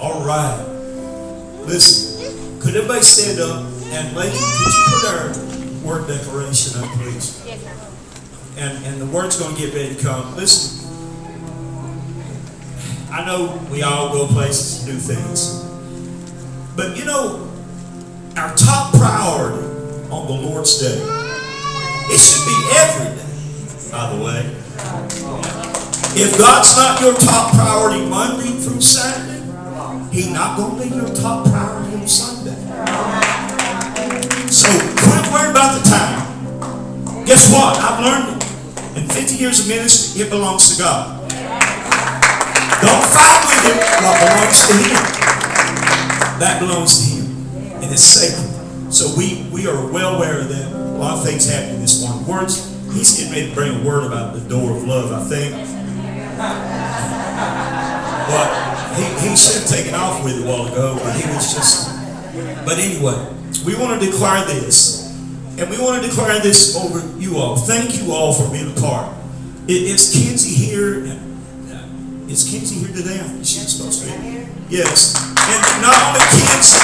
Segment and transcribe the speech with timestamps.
[0.00, 0.64] All right.
[1.66, 5.28] Listen, could everybody stand up and lady, could you put our
[5.84, 7.42] word declaration up, please?
[7.44, 7.74] Yes, sir.
[8.58, 10.36] And and the word's going to get ready to come.
[10.36, 10.88] Listen,
[13.10, 15.64] I know we all go places and do things,
[16.76, 17.50] but you know,
[18.36, 19.66] our top priority
[20.10, 21.00] on the Lord's day,
[22.10, 23.90] it should be every day.
[23.90, 24.54] By the way,
[26.20, 29.27] if God's not your top priority Monday through Saturday,
[30.18, 32.58] He's not going to be your top priority on Sunday.
[34.50, 37.24] So quit worrying about the time.
[37.24, 37.78] Guess what?
[37.78, 38.98] I've learned it.
[38.98, 41.20] In 50 years of ministry, it belongs to God.
[41.30, 43.78] Don't fight with it.
[44.02, 44.98] What belongs to Him?
[46.40, 47.26] That belongs to Him.
[47.84, 48.92] And it's sacred.
[48.92, 50.72] So we, we are well aware of that.
[50.72, 52.26] A lot of things happening this morning.
[52.26, 55.54] Words, he's getting ready to bring a word about the door of love, I think.
[58.28, 61.54] But he, he should have taken off with it a while ago, but he was
[61.54, 61.88] just.
[62.64, 63.16] But anyway,
[63.64, 65.08] we want to declare this.
[65.58, 67.56] And we want to declare this over you all.
[67.56, 69.12] Thank you all for being a part.
[69.66, 71.02] It, is Kenzie here?
[71.02, 71.18] Uh,
[72.28, 73.18] Kenzie here today?
[73.42, 74.46] She's supposed to be.
[74.70, 75.18] Yes.
[75.18, 76.78] And not only Kenzie,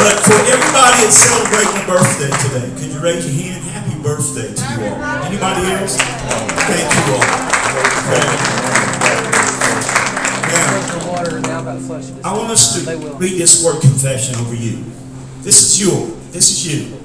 [0.00, 2.72] but for everybody that's celebrating a birthday today.
[2.80, 3.64] Could you raise your hand?
[3.68, 4.96] Happy birthday to you all.
[5.28, 5.96] Anybody else?
[6.66, 7.24] Thank you all.
[8.16, 9.45] Now,
[10.98, 11.80] the water and now about.
[12.24, 14.84] I want us to read this word confession over you.
[15.42, 16.16] This is you.
[16.30, 16.96] This is you.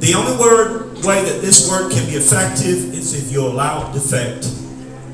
[0.00, 3.92] The only word way that this word can be effective is if you allow it
[3.92, 4.46] to affect.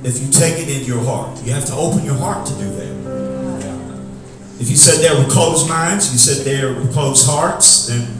[0.03, 1.43] If you take it into your heart.
[1.45, 2.91] You have to open your heart to do that.
[4.61, 8.19] If you said there with closed minds, you said there with closed hearts, then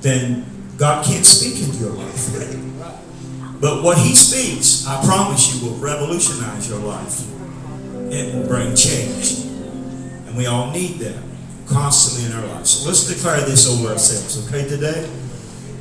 [0.00, 2.56] then God can't speak into your life.
[3.60, 7.20] But what He speaks, I promise you, will revolutionize your life.
[8.10, 9.46] It will bring change.
[10.26, 11.22] And we all need that
[11.66, 12.70] constantly in our lives.
[12.70, 15.08] So let's declare this over ourselves, okay, today?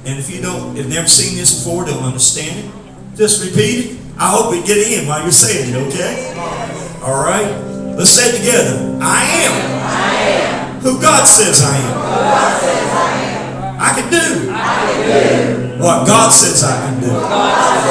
[0.06, 3.98] And if you don't, have never seen this before, don't understand it, just repeat it.
[4.18, 6.34] I hope it get in while you're saying it, okay?
[7.02, 7.50] All right?
[7.98, 9.00] Let's say it together.
[9.02, 9.54] I am,
[9.84, 10.80] I am.
[10.82, 11.94] who God says I am.
[11.94, 12.90] who God says
[13.82, 17.89] I can do, what God says I can do.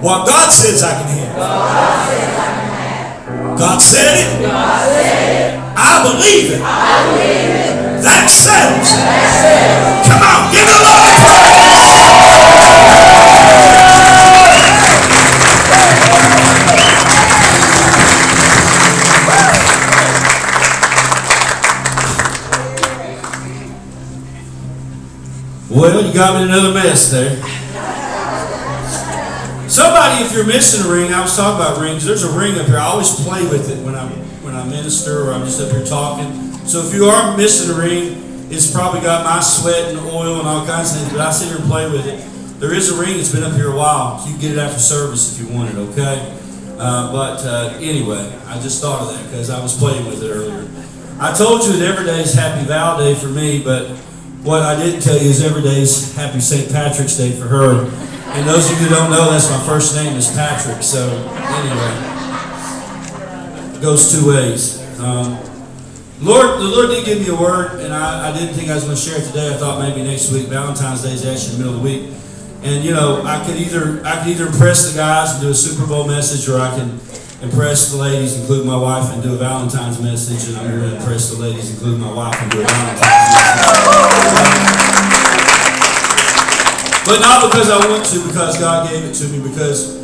[0.00, 1.36] What God says I can have.
[3.58, 4.44] God said it.
[5.78, 6.60] I believe it.
[8.02, 9.00] That settles it.
[10.06, 10.96] Come on, give it a.
[25.68, 27.45] Well, you got me another mess there.
[30.18, 32.04] If you're missing a ring, I was talking about rings.
[32.06, 32.78] There's a ring up here.
[32.78, 34.08] I always play with it when I
[34.40, 36.32] when I minister or I'm just up here talking.
[36.64, 40.48] So if you are missing a ring, it's probably got my sweat and oil and
[40.48, 41.12] all kinds of things.
[41.12, 42.16] But I sit here and play with it.
[42.58, 44.24] There is a ring that's been up here a while.
[44.24, 45.76] You can get it after service if you want it.
[45.92, 46.32] Okay.
[46.78, 50.30] Uh, but uh, anyway, I just thought of that because I was playing with it
[50.30, 50.66] earlier.
[51.20, 53.88] I told you that every day is Happy Val Day for me, but
[54.42, 56.72] what I didn't tell you is every day is Happy St.
[56.72, 58.15] Patrick's Day for her.
[58.34, 60.82] And those of you who don't know, that's my first name is Patrick.
[60.82, 61.08] So
[61.62, 61.92] anyway,
[63.80, 64.82] goes two ways.
[65.00, 65.38] Um,
[66.20, 68.84] Lord, the Lord did give me a word, and I, I didn't think I was
[68.84, 69.52] going to share it today.
[69.52, 70.46] I thought maybe next week.
[70.48, 72.10] Valentine's Day is actually in the middle of the week,
[72.62, 75.54] and you know, I could either I could either impress the guys and do a
[75.54, 77.00] Super Bowl message, or I can
[77.42, 80.48] impress the ladies, including my wife, and do a Valentine's message.
[80.48, 84.85] And I'm going to impress the ladies, including my wife, and do a Valentine's message.
[87.06, 89.38] But not because I want to, because God gave it to me.
[89.48, 89.94] Because,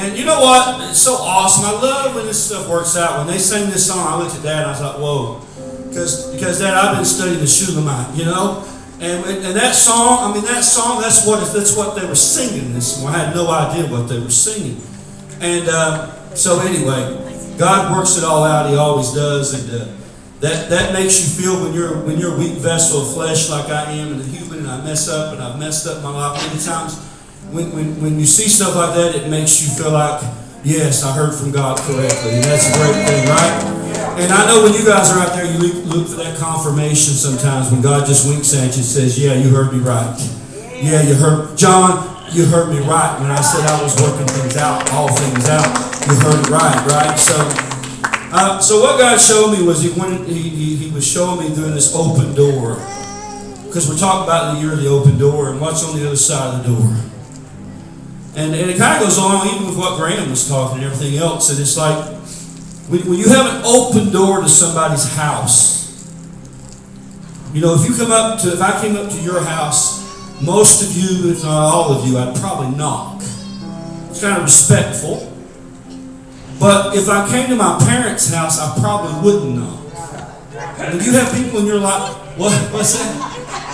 [0.00, 0.88] and you know what?
[0.88, 1.66] It's so awesome.
[1.66, 3.18] I love when this stuff works out.
[3.18, 5.44] When they sang this song, I looked at Dad and I thought, whoa.
[5.88, 8.66] Because, because Dad, I've been studying the Shulamite, you know?
[8.98, 12.72] And, and that song, I mean, that song, that's what, that's what they were singing
[12.72, 13.04] this.
[13.04, 14.80] I had no idea what they were singing.
[15.40, 18.70] And uh, so, anyway, God works it all out.
[18.70, 19.52] He always does.
[19.52, 20.01] And uh,
[20.42, 23.70] that, that makes you feel when you're, when you're a weak vessel of flesh like
[23.70, 26.34] I am and a human and I mess up and I've messed up my life
[26.50, 26.98] many times.
[27.54, 30.18] When, when, when you see stuff like that, it makes you feel like,
[30.64, 32.34] yes, I heard from God correctly.
[32.34, 34.18] And that's a great thing, right?
[34.18, 37.14] And I know when you guys are out there, you look, look for that confirmation
[37.14, 40.10] sometimes when God just winks at you and says, yeah, you heard me right.
[40.82, 42.02] Yeah, you heard, John,
[42.34, 45.70] you heard me right when I said I was working things out, all things out.
[46.10, 47.14] You heard it right, right?
[47.14, 47.38] So,
[48.32, 51.54] uh, so what God showed me was he wanted, he, he, he was showing me
[51.54, 52.76] doing this open door.
[53.66, 56.16] Because we're talking about the year of the open door and what's on the other
[56.16, 56.96] side of the door.
[58.34, 61.18] And, and it kind of goes along even with what Graham was talking and everything
[61.18, 61.50] else.
[61.50, 62.16] And it's like
[62.88, 65.82] when, when you have an open door to somebody's house,
[67.52, 70.02] you know, if you come up to, if I came up to your house,
[70.42, 73.22] most of you, if not all of you, I'd probably knock.
[74.10, 75.31] It's kind of respectful.
[76.62, 79.82] But if I came to my parents' house, I probably wouldn't know.
[80.78, 83.10] And you have people in your life, what, what's that?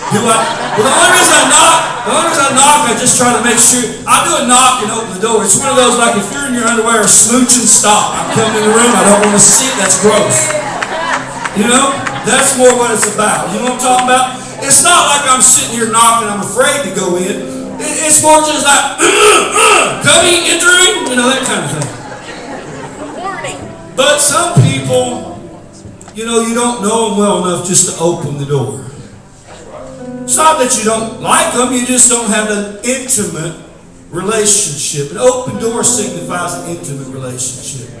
[0.09, 0.37] Do I,
[0.73, 3.45] well, the only reason I knock, the only reason I knock, I just try to
[3.45, 5.45] make sure, I do a knock and open the door.
[5.45, 8.17] It's one of those, like if you're in your underwear, smooching, stop.
[8.17, 10.49] I'm coming in the room, I don't want to see it, that's gross.
[11.61, 11.93] You know?
[12.25, 13.53] That's more what it's about.
[13.53, 14.41] You know what I'm talking about?
[14.65, 17.77] It's not like I'm sitting here knocking, I'm afraid to go in.
[17.77, 18.97] It's more just like,
[20.09, 21.98] coming, entering, you know, that kind of thing.
[23.99, 25.43] But some people,
[26.15, 28.85] you know, you don't know them well enough just to open the door.
[30.23, 33.59] It's not that you don't like them, you just don't have an intimate
[34.09, 35.11] relationship.
[35.11, 37.91] An open door signifies an intimate relationship.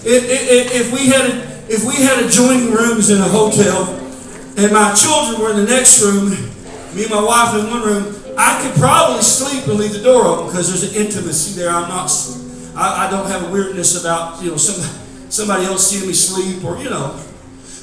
[0.00, 0.24] If,
[0.72, 1.36] if we had a,
[1.68, 4.00] if we had adjoining rooms in a hotel
[4.56, 6.30] and my children were in the next room,
[6.96, 10.24] me and my wife in one room, I could probably sleep and leave the door
[10.24, 11.68] open because there's an intimacy there.
[11.68, 12.10] I'm not,
[12.74, 15.03] I, I don't have a weirdness about, you know, some,
[15.34, 17.18] somebody else seeing me sleep or, you know.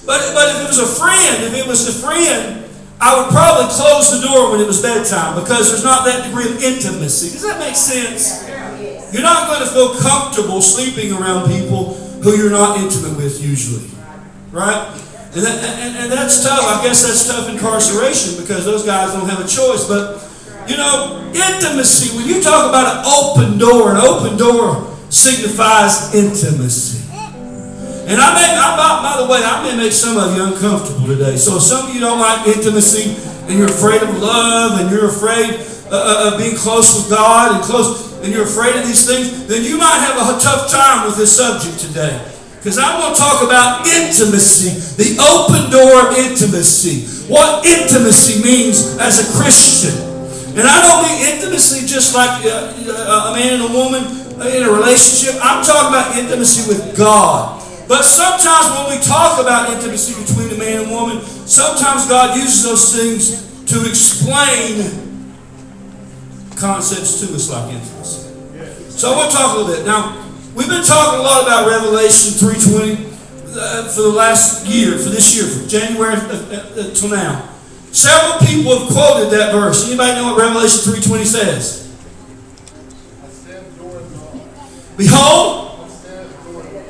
[0.07, 2.63] But, but if it was a friend, if it was a friend,
[3.01, 6.45] I would probably close the door when it was bedtime because there's not that degree
[6.45, 7.31] of intimacy.
[7.31, 8.47] Does that make sense?
[9.11, 13.89] You're not going to feel comfortable sleeping around people who you're not intimate with usually.
[14.51, 14.87] Right?
[15.33, 16.61] And, that, and, and that's tough.
[16.61, 19.87] I guess that's tough incarceration because those guys don't have a choice.
[19.87, 20.23] But,
[20.69, 27.00] you know, intimacy, when you talk about an open door, an open door signifies intimacy.
[28.11, 31.07] And I may, I, by, by the way, I may make some of you uncomfortable
[31.07, 31.39] today.
[31.39, 33.15] So if some of you don't like intimacy
[33.47, 37.55] and you're afraid of love and you're afraid uh, uh of being close with God
[37.55, 41.07] and close, and you're afraid of these things, then you might have a tough time
[41.07, 42.19] with this subject today.
[42.59, 47.07] Because I want to talk about intimacy, the open door of intimacy.
[47.31, 49.95] What intimacy means as a Christian.
[50.59, 54.03] And I don't mean intimacy just like uh, uh, a man and a woman
[54.51, 55.39] in a relationship.
[55.41, 57.61] I'm talking about intimacy with God.
[57.87, 62.63] But sometimes when we talk about intimacy between a man and woman, sometimes God uses
[62.63, 65.35] those things to explain
[66.55, 68.31] concepts to us like intimacy.
[68.89, 69.85] So I want to talk a little bit.
[69.85, 73.11] Now, we've been talking a lot about Revelation 3.20
[73.55, 77.49] uh, for the last year, for this year, from January uh, uh, uh, till now.
[77.91, 79.87] Several people have quoted that verse.
[79.87, 81.81] Anybody know what Revelation 3.20 says?
[84.97, 85.70] Behold,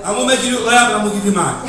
[0.03, 1.61] I'm going to make you do it loud, but I'm going to give you mine.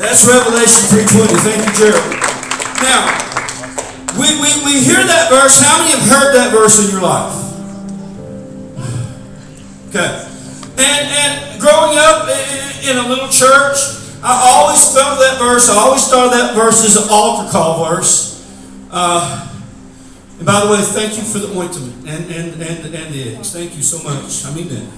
[0.00, 1.36] That's Revelation 3.20.
[1.44, 2.12] Thank you, Gerald.
[2.80, 3.04] Now,
[4.18, 5.60] we, we, we hear that verse.
[5.60, 7.36] How many have heard that verse in your life?
[9.88, 10.26] Okay.
[10.78, 12.28] And, and growing up
[12.84, 13.76] in a little church,
[14.22, 15.68] I always felt that verse.
[15.68, 18.42] I always thought that verse as an altar call verse.
[18.90, 19.45] Uh,
[20.38, 23.52] and by the way, thank you for the ointment and, and, and, and the eggs.
[23.52, 24.44] Thank you so much.
[24.44, 24.92] I mean that.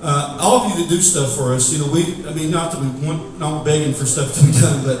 [0.00, 2.72] Uh, all of you that do stuff for us, you know, we, I mean, not
[2.72, 5.00] that we want, not begging for stuff to be done, but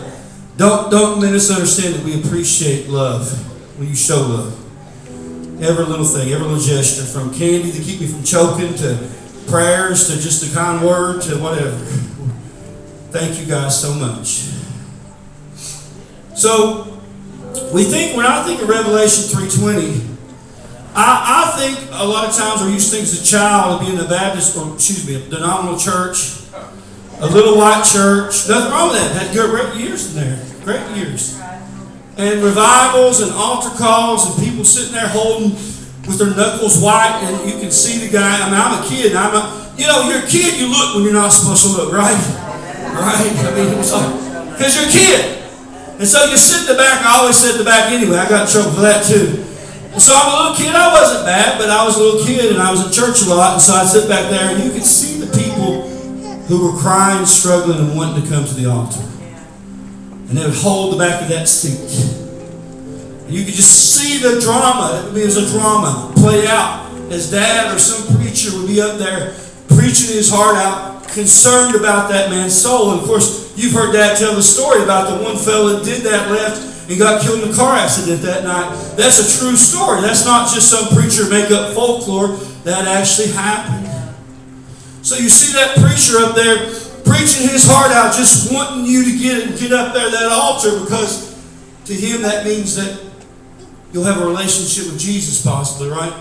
[0.56, 3.30] don't, don't misunderstand that we appreciate love
[3.78, 4.60] when you show love.
[5.62, 9.10] Every little thing, every little gesture, from candy to keep me from choking to
[9.46, 11.76] prayers to just a kind word to whatever.
[13.10, 14.48] Thank you guys so much.
[16.34, 16.93] So,
[17.74, 20.14] we think, when I think of Revelation 3.20,
[20.94, 23.86] I, I think a lot of times we used to think as a child of
[23.86, 26.38] being a Baptist, or excuse me, a denominational church,
[27.18, 28.48] a little white church.
[28.48, 29.26] Nothing wrong with that.
[29.26, 30.38] Had good great years in there.
[30.62, 31.40] Great years.
[32.16, 35.50] And revivals and altar calls and people sitting there holding
[36.06, 38.38] with their knuckles white and you can see the guy.
[38.38, 39.16] I mean, I'm a kid.
[39.16, 41.92] I'm a, you know, you're a kid, you look when you're not supposed to look,
[41.92, 42.14] right?
[42.94, 43.18] Right?
[43.18, 45.43] I mean, because like, you're a kid.
[46.04, 47.00] And so you sit in the back.
[47.00, 48.18] I always sit in the back anyway.
[48.18, 49.40] I got in trouble for that too.
[49.88, 50.76] And so I'm a little kid.
[50.76, 53.32] I wasn't bad, but I was a little kid and I was in church a
[53.32, 53.54] lot.
[53.54, 55.88] And so I'd sit back there and you could see the people
[56.44, 59.00] who were crying, struggling, and wanting to come to the altar.
[60.28, 61.88] And they would hold the back of that seat.
[63.24, 65.08] And you could just see the drama.
[65.08, 69.32] It was a drama play out as dad or some preacher would be up there
[69.72, 72.92] preaching his heart out, concerned about that man's soul.
[72.92, 76.02] And of course, you've heard dad tell the story about the one fellow that did
[76.02, 78.70] that left and got killed in a car accident that night.
[78.96, 80.00] That's a true story.
[80.00, 82.36] That's not just some preacher make up folklore.
[82.64, 83.88] That actually happened.
[85.02, 86.56] So you see that preacher up there
[87.04, 91.34] preaching his heart out, just wanting you to get get up there that altar because
[91.86, 92.98] To him, that means that
[93.92, 96.12] you'll have a relationship with Jesus, possibly, right?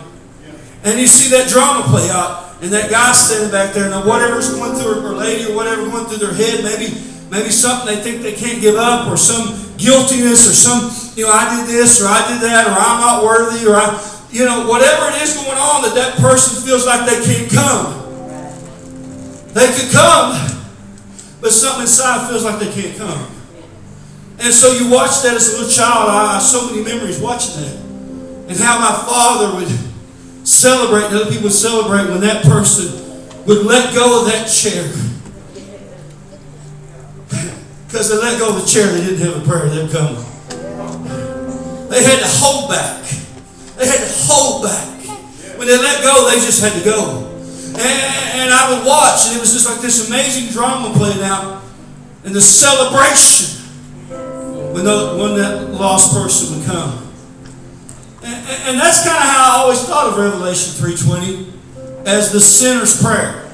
[0.83, 4.55] And you see that drama play out, and that guy standing back there, now whatever's
[4.55, 6.95] going through, or lady, or whatever going through their head, maybe
[7.27, 11.33] maybe something they think they can't give up, or some guiltiness, or some, you know,
[11.33, 13.99] I did this, or I did that, or I'm not worthy, or I,
[14.31, 17.99] you know, whatever it is going on that that person feels like they can't come.
[19.51, 20.31] They could come,
[21.41, 23.27] but something inside feels like they can't come.
[24.39, 26.09] And so you watch that as a little child.
[26.09, 27.75] I have so many memories watching that.
[28.47, 29.67] And how my father would
[30.43, 32.87] celebrate, and other people would celebrate when that person
[33.45, 34.83] would let go of that chair.
[37.87, 40.15] Because they let go of the chair, they didn't have a prayer, they were coming.
[41.89, 43.05] They had to hold back.
[43.77, 44.89] They had to hold back.
[45.57, 47.29] When they let go, they just had to go.
[47.75, 51.61] And, and I would watch, and it was just like this amazing drama playing out,
[52.25, 53.61] and the celebration
[54.73, 57.12] when, the, when that lost person would come.
[58.23, 63.01] And, and that's kind of how I always thought of Revelation 3.20 as the sinner's
[63.01, 63.51] prayer.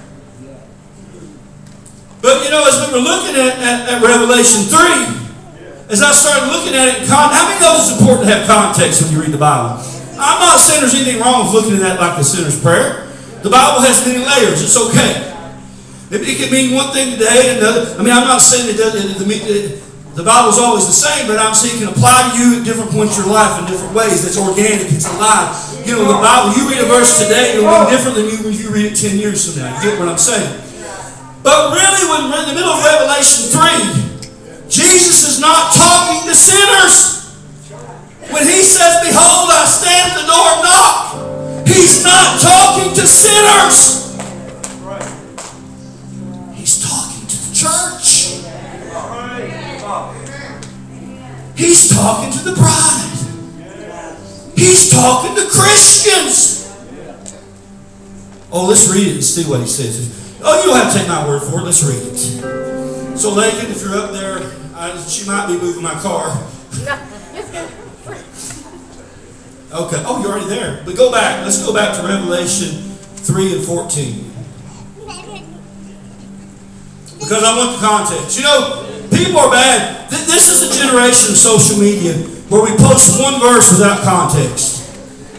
[2.22, 6.54] But you know, as we were looking at, at, at Revelation 3, as I started
[6.54, 9.42] looking at it, how many know it's important to have context when you read the
[9.42, 9.82] Bible?
[10.20, 13.10] I'm not saying there's anything wrong with looking at that like the sinner's prayer.
[13.42, 14.62] The Bible has many layers.
[14.62, 15.26] It's okay.
[16.12, 17.96] It, it can mean one thing today and another.
[17.96, 19.18] I mean, I'm not saying it doesn't.
[19.18, 22.66] The, the Bible's always the same, but I'm saying it can apply to you at
[22.66, 24.26] different points in your life in different ways.
[24.26, 24.92] It's organic.
[24.92, 25.54] It's alive.
[25.86, 26.58] You know, the Bible.
[26.58, 29.16] You read a verse today, it'll be different than you when you read it ten
[29.18, 29.72] years from now.
[29.80, 30.50] You get what I'm saying?
[31.42, 33.86] But really, when we're in the middle of Revelation three,
[34.68, 37.32] Jesus is not talking to sinners.
[38.30, 40.98] When he says, "Behold, I stand at the door and knock,"
[41.66, 44.14] he's not talking to sinners.
[46.54, 48.49] He's talking to the church.
[51.60, 53.12] He's talking to the bride.
[54.56, 56.74] He's talking to Christians.
[58.50, 60.40] Oh, let's read it and see what he says.
[60.42, 61.64] Oh, you don't have to take my word for it.
[61.64, 63.20] Let's read it.
[63.20, 64.40] So, Lakin, if you're up there,
[64.74, 66.32] I, she might be moving my car.
[69.72, 70.02] Okay.
[70.04, 70.82] Oh, you're already there.
[70.84, 71.46] But go back.
[71.46, 72.70] Let's go back to Revelation
[73.22, 74.34] 3 and 14.
[77.20, 78.36] Because I want the context.
[78.36, 80.10] You know, people are bad.
[80.10, 82.16] This is a generation of social media
[82.48, 84.80] where we post one verse without context.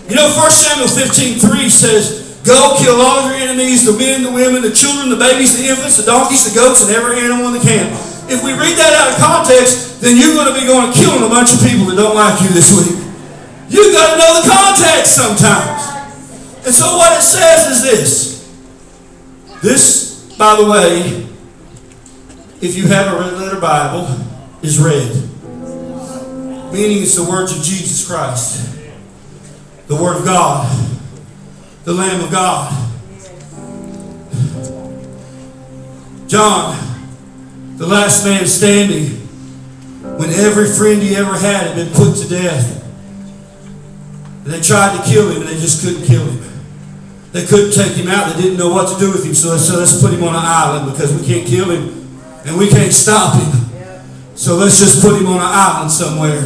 [0.06, 4.32] You know, 1 Samuel 15 3 says, Go kill all your enemies, the men, the
[4.32, 7.60] women, the children, the babies, the infants, the donkeys, the goats, and every animal in
[7.60, 7.88] the camp.
[8.30, 11.28] If we read that out of context, then you're going to be going killing a
[11.28, 12.96] bunch of people that don't like you this week.
[13.68, 15.78] You've got to know the context sometimes.
[16.64, 18.10] And so what it says is this.
[19.62, 21.29] This, by the way,
[22.60, 24.06] if you have a red letter Bible,
[24.62, 25.10] is red.
[26.72, 28.78] Meaning it's the words of Jesus Christ.
[29.86, 30.70] The Word of God.
[31.84, 32.88] The Lamb of God.
[36.28, 36.76] John,
[37.76, 39.06] the last man standing,
[40.16, 42.76] when every friend he ever had had been put to death.
[44.44, 46.44] And they tried to kill him and they just couldn't kill him.
[47.32, 48.34] They couldn't take him out.
[48.34, 49.34] They didn't know what to do with him.
[49.34, 51.99] So they said, let's put him on an island because we can't kill him
[52.46, 53.50] and we can't stop him.
[54.34, 56.40] So let's just put him on an island somewhere.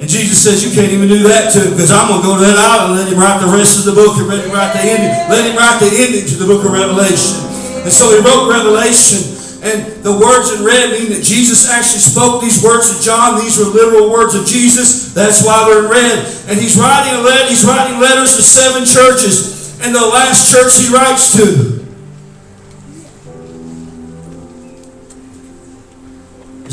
[0.00, 2.34] And Jesus says, You can't even do that to him because I'm going to go
[2.40, 4.52] to that island and let him write the rest of the book and let him
[4.52, 5.12] write the ending.
[5.28, 7.44] Let him write the ending to the book of Revelation.
[7.84, 9.36] And so he wrote Revelation.
[9.64, 13.40] And the words in red mean that Jesus actually spoke these words to John.
[13.40, 15.12] These were literal words of Jesus.
[15.12, 16.24] That's why they're in red.
[16.48, 19.76] And he's writing a letter, he's writing letters to seven churches.
[19.84, 21.83] And the last church he writes to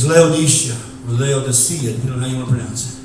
[0.01, 0.75] is Laodicea
[1.07, 3.01] or Laodicea, depending on how you want to pronounce it.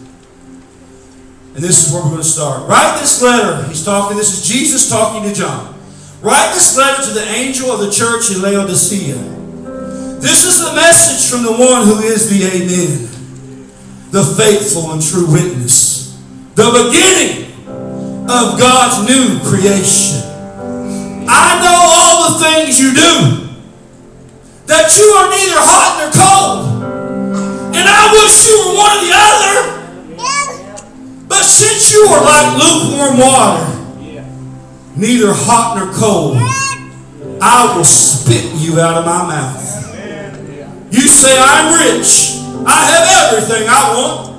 [1.55, 2.69] And this is where we're going to start.
[2.69, 3.67] Write this letter.
[3.69, 5.75] He's talking, this is Jesus talking to John.
[6.21, 9.17] Write this letter to the angel of the church in Laodicea.
[10.21, 13.09] This is the message from the one who is the Amen,
[14.11, 16.17] the faithful and true witness,
[16.55, 17.53] the beginning
[18.29, 20.25] of God's new creation.
[21.29, 23.49] I know all the things you do,
[24.67, 26.76] that you are neither hot nor cold.
[27.77, 29.57] And I wish you were one or the other.
[31.29, 33.67] But since you are like lukewarm water,
[34.97, 36.37] neither hot nor cold,
[37.43, 39.63] I will spit you out of my mouth.
[40.91, 42.41] You say, I'm rich.
[42.65, 44.37] I have everything I want.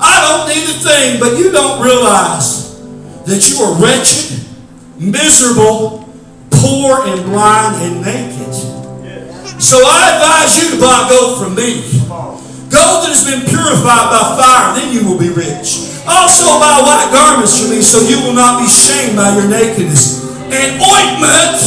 [0.00, 2.80] I don't need a thing, but you don't realize
[3.26, 4.40] that you are wretched,
[4.98, 6.08] miserable,
[6.50, 8.54] poor, and blind and naked.
[9.60, 11.84] So I advise you to buy gold from me.
[12.70, 15.90] Gold that has been purified by fire, then you will be rich.
[16.06, 20.22] Also buy white garments for me, so you will not be shamed by your nakedness.
[20.50, 21.58] And ointment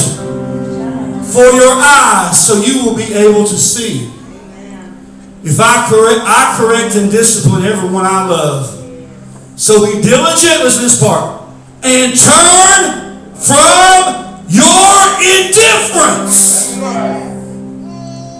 [1.27, 4.11] for your eyes, so you will be able to see.
[5.43, 8.79] If I correct, I correct and discipline everyone I love.
[9.55, 11.43] So be diligent, listen this part,
[11.83, 16.77] and turn from your indifference.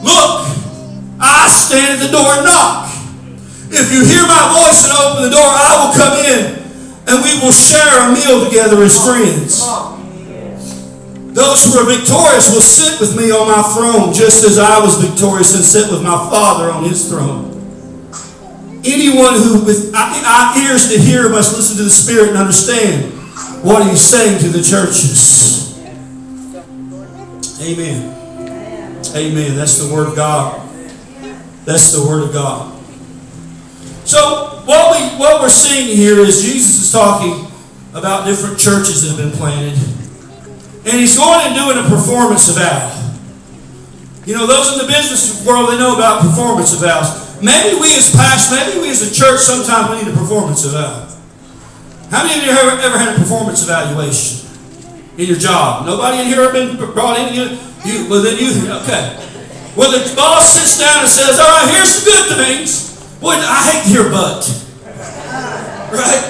[0.03, 0.52] Look,
[1.24, 2.92] I stand at the door and knock.
[3.72, 6.63] If you hear my voice and open the door, I will come in
[7.08, 9.63] and we will share a meal together as friends.
[11.34, 15.01] Those who are victorious will sit with me on my throne, just as I was
[15.01, 17.50] victorious and sit with my Father on his throne.
[18.86, 19.96] Anyone who with
[20.58, 23.12] ears to hear must listen to the Spirit and understand
[23.63, 25.74] what he's saying to the churches.
[27.62, 28.13] Amen.
[29.15, 29.56] Amen.
[29.56, 30.62] That's the Word of God.
[31.65, 32.74] That's the Word of God.
[34.05, 37.48] So what we what we're seeing here is Jesus is talking
[37.93, 39.77] about different churches that have been planted.
[40.86, 43.00] And he's going and doing a performance eval.
[44.25, 47.41] You know, those in the business world, they know about performance evals.
[47.41, 51.08] Maybe we as pastors, maybe we as a church, sometimes we need a performance eval.
[52.10, 54.48] How many of you have ever had a performance evaluation
[55.17, 55.86] in your job?
[55.86, 57.34] Nobody in here have been brought in?
[57.34, 59.20] You, you, well, then you, okay.
[59.75, 62.94] Well, the boss sits down and says, all right, here's the good things.
[63.18, 64.46] Boy, I hate to hear but.
[65.89, 66.22] Right?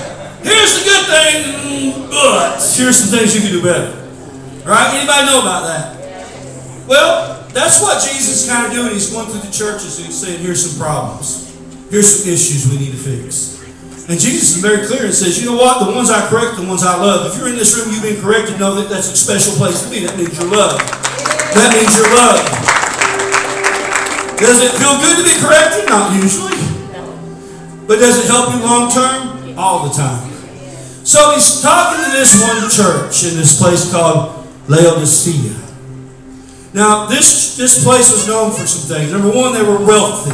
[0.44, 4.00] Here's the good thing, but here's some things you can do better.
[4.64, 4.96] Right?
[4.96, 6.88] Anybody know about that?
[6.88, 8.94] Well, that's what Jesus is kind of doing.
[8.94, 11.52] He's going through the churches and he's saying, here's some problems.
[11.92, 13.60] Here's some issues we need to fix.
[14.08, 15.84] And Jesus is very clear and says, you know what?
[15.84, 17.32] The ones I correct, the ones I love.
[17.32, 19.90] If you're in this room, you've been corrected, know that that's a special place to
[19.90, 20.06] be.
[20.06, 20.80] That means you're loved.
[21.56, 22.83] That means you're loved.
[24.38, 25.90] Does it feel good to be corrected?
[25.90, 26.58] Not usually.
[27.88, 29.58] But does it help you long term?
[29.58, 30.32] All the time.
[31.04, 35.54] So he's talking to this one church in this place called Laodicea.
[36.74, 39.12] Now, this, this place was known for some things.
[39.12, 40.34] Number one, they were wealthy.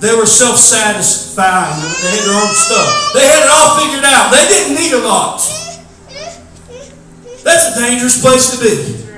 [0.00, 1.76] They were self satisfied.
[1.76, 3.12] They had their own stuff.
[3.12, 4.32] They had it all figured out.
[4.32, 5.38] They didn't need a lot.
[7.44, 9.09] That's a dangerous place to be.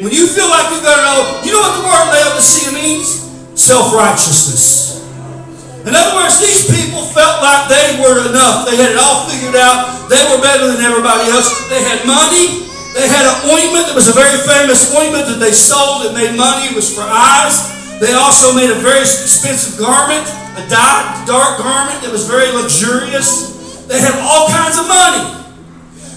[0.00, 3.20] When you feel like you've got it all, you know what the word Laodicea means?
[3.52, 5.04] Self righteousness.
[5.84, 8.64] In other words, these people felt like they were enough.
[8.64, 10.08] They had it all figured out.
[10.08, 11.68] They were better than everybody else.
[11.68, 12.64] They had money.
[12.96, 16.32] They had an ointment that was a very famous ointment that they sold that made
[16.32, 16.72] money.
[16.72, 17.60] It was for eyes.
[18.00, 20.24] They also made a very expensive garment,
[20.56, 23.84] a dark, dark garment that was very luxurious.
[23.84, 25.44] They had all kinds of money.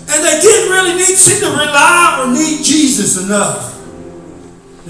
[0.07, 3.72] And they didn't really need seem to rely or need Jesus enough.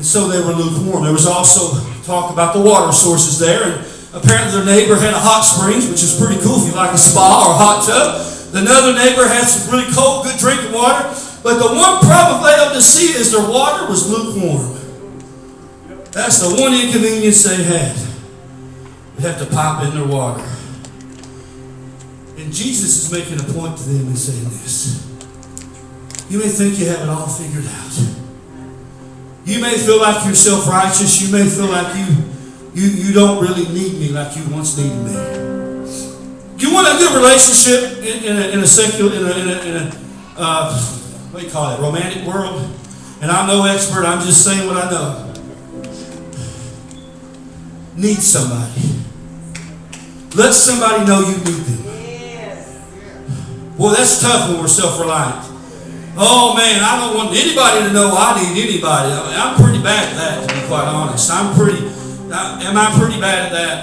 [0.04, 1.08] And so they were lukewarm.
[1.08, 3.64] There was also talk about the water sources there.
[3.64, 6.92] And Apparently, their neighbor had a hot springs, which is pretty cool if you like
[6.92, 8.20] a spa or a hot tub.
[8.52, 11.08] Another neighbor had some really cold, good drinking water.
[11.40, 14.76] But the one problem of Laodicea is their water was lukewarm.
[16.12, 17.96] That's the one inconvenience they had.
[19.16, 20.44] They have to pop in their water.
[22.36, 25.00] And Jesus is making a point to them and saying this.
[26.30, 28.23] You may think you have it all figured out.
[29.46, 31.22] You may feel like you're self righteous.
[31.22, 32.34] You may feel like you
[32.74, 35.14] you, you don't really need me like you once needed me.
[36.58, 39.62] You want a good relationship in, in, a, in a secular, in a, in a,
[39.62, 40.04] in a
[40.38, 40.74] uh,
[41.32, 42.62] what do you call it, romantic world?
[43.22, 45.34] And I'm no expert, I'm just saying what I know.
[47.96, 48.82] Need somebody.
[50.36, 51.84] Let somebody know you need them.
[53.78, 55.53] Well, that's tough when we're self reliant.
[56.16, 59.10] Oh man, I don't want anybody to know I need anybody.
[59.10, 61.32] I mean, I'm pretty bad at that, to be quite honest.
[61.32, 61.94] I'm pretty
[62.34, 63.74] am I pretty bad at that?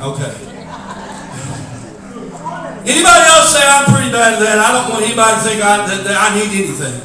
[0.00, 0.32] Okay.
[2.86, 4.58] Anybody else say I'm pretty bad at that?
[4.62, 6.96] I don't want anybody to think I, that, that I need anything.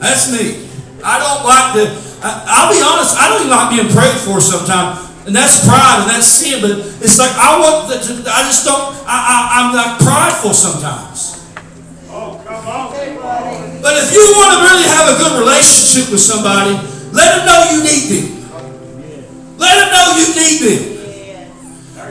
[0.00, 0.66] That's me.
[1.04, 1.82] I don't like to,
[2.26, 5.10] I, will be honest, I don't even like being prayed for sometimes.
[5.26, 7.96] And that's pride and that's sin, but it's like I want, to,
[8.26, 11.31] I just don't, I, I, I'm like prideful sometimes.
[13.82, 16.78] But if you want to really have a good relationship with somebody,
[17.10, 18.26] let them know you need them.
[19.58, 20.82] Let them know you need them.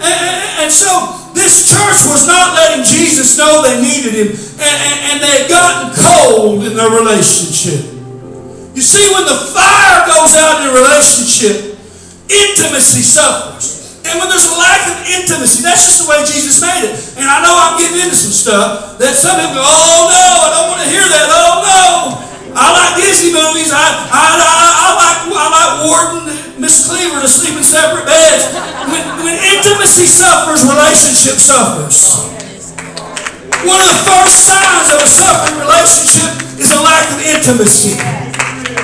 [0.03, 4.29] And, and, so this church was not letting Jesus know they needed him,
[4.59, 7.87] and, and they had gotten cold in their relationship.
[8.75, 11.79] You see, when the fire goes out in a relationship,
[12.27, 13.80] intimacy suffers.
[14.07, 16.97] And when there's a lack of intimacy, that's just the way Jesus made it.
[17.21, 20.47] And I know I'm getting into some stuff that some people go, oh no, I
[20.57, 22.31] don't want to hear that, oh no.
[22.51, 23.71] I like Disney movies.
[23.71, 28.05] I, I, I, I like I like Ward and, Miss Cleaver to sleep in separate
[28.05, 28.51] beds.
[28.91, 32.21] When, when intimacy suffers, relationship suffers.
[33.63, 38.30] One of the first signs of a suffering relationship is a lack of intimacy.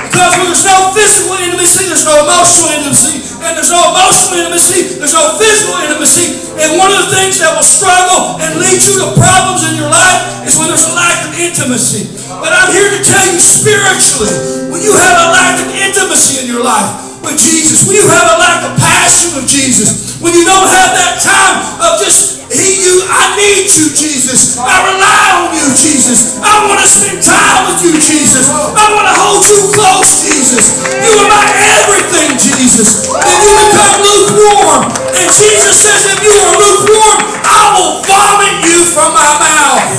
[0.07, 3.27] Because when there's no physical intimacy, there's no emotional intimacy.
[3.43, 6.47] And there's no emotional intimacy, there's no physical intimacy.
[6.57, 9.91] And one of the things that will struggle and lead you to problems in your
[9.91, 12.07] life is when there's a lack of intimacy.
[12.39, 16.47] But I'm here to tell you spiritually, when you have a lack of intimacy in
[16.49, 20.45] your life with Jesus, when you have a lack of passion with Jesus, when you
[20.45, 24.55] don't have that time of just he, you, I need you, Jesus.
[24.55, 26.39] I rely on you, Jesus.
[26.39, 28.47] I want to spend time with you, Jesus.
[28.47, 30.79] I want to hold you close, Jesus.
[30.87, 31.43] You are my
[31.75, 33.11] everything, Jesus.
[33.11, 34.87] Then you become lukewarm.
[35.11, 39.91] And Jesus says, if you are lukewarm, I will vomit you from my mouth.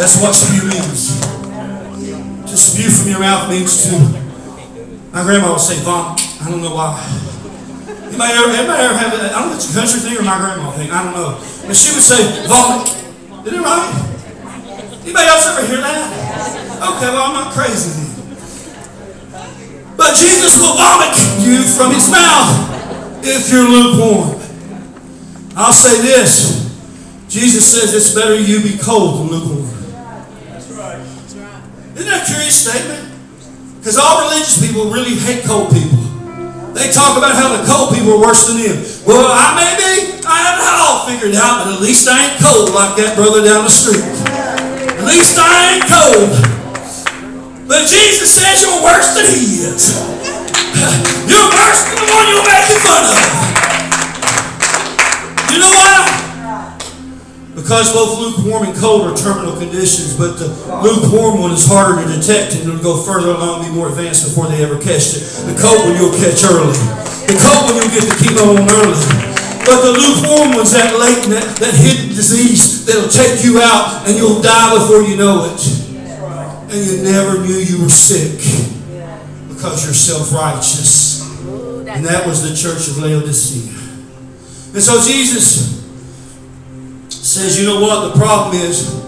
[0.00, 1.20] That's what spew means.
[2.48, 4.00] To spew from your mouth means to.
[5.12, 6.24] My grandma would say vomit.
[6.40, 7.23] I don't know why.
[8.14, 10.38] Anybody ever, anybody ever have I don't know if it's a country thing or my
[10.38, 10.86] grandma thing.
[10.86, 11.34] I don't know.
[11.66, 12.86] But she would say, vomit.
[13.42, 13.90] Isn't it right?
[15.02, 16.14] Anybody else ever hear that?
[16.94, 18.14] Okay, well, I'm not crazy then.
[19.98, 22.54] But Jesus will vomit you from his mouth
[23.26, 24.38] if you're lukewarm.
[25.58, 26.70] I'll say this.
[27.26, 29.66] Jesus says it's better you be cold than lukewarm.
[30.54, 31.02] That's right.
[31.98, 33.10] Isn't that a curious statement?
[33.78, 36.03] Because all religious people really hate cold people.
[36.74, 38.82] They talk about how the cold people are worse than them.
[39.06, 42.74] Well, I may be, I haven't all figured out, but at least I ain't cold
[42.74, 44.02] like that brother down the street.
[44.02, 46.34] At least I ain't cold.
[47.70, 49.94] But Jesus says you're worse than he is.
[51.30, 53.22] You're worse than the one you're making fun of.
[55.54, 56.23] You know why?
[57.54, 60.50] Because both lukewarm and cold are terminal conditions, but the
[60.82, 64.26] lukewarm one is harder to detect and it'll go further along, and be more advanced
[64.26, 65.22] before they ever catch it.
[65.46, 66.74] The cold one you'll catch early.
[67.30, 68.98] The cold one you'll get the chemo on early.
[69.62, 74.18] But the lukewarm one's that latent, that, that hidden disease that'll take you out and
[74.18, 75.62] you'll die before you know it.
[76.74, 78.34] And you never knew you were sick
[79.46, 81.22] because you're self-righteous.
[81.86, 83.70] And that was the church of Laodicea.
[84.74, 85.83] And so Jesus
[87.24, 88.12] says, you know what?
[88.12, 89.02] The problem is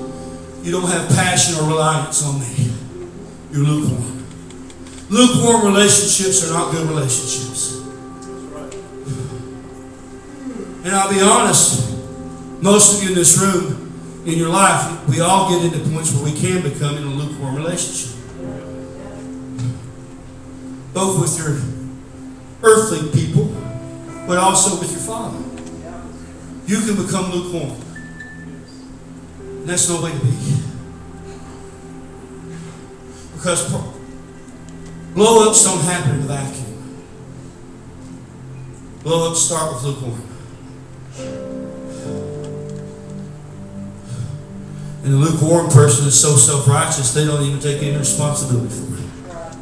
[0.63, 2.73] you don't have passion or reliance on me.
[3.53, 4.27] You're lukewarm.
[5.11, 7.75] Lukewarm relationships are not good relationships.
[10.85, 11.95] And I'll be honest,
[12.63, 16.25] most of you in this room, in your life, we all get into points where
[16.25, 18.17] we can become in a lukewarm relationship.
[20.93, 21.59] Both with your
[22.63, 23.45] earthly people,
[24.27, 25.39] but also with your Father.
[26.67, 27.86] You can become lukewarm.
[29.67, 30.31] And that's no way to be.
[33.35, 33.69] Because
[35.13, 37.03] blow ups don't happen in a vacuum.
[39.03, 40.23] Blow ups start with lukewarm.
[45.03, 49.03] And the lukewarm person is so self righteous, they don't even take any responsibility for
[49.03, 49.57] it.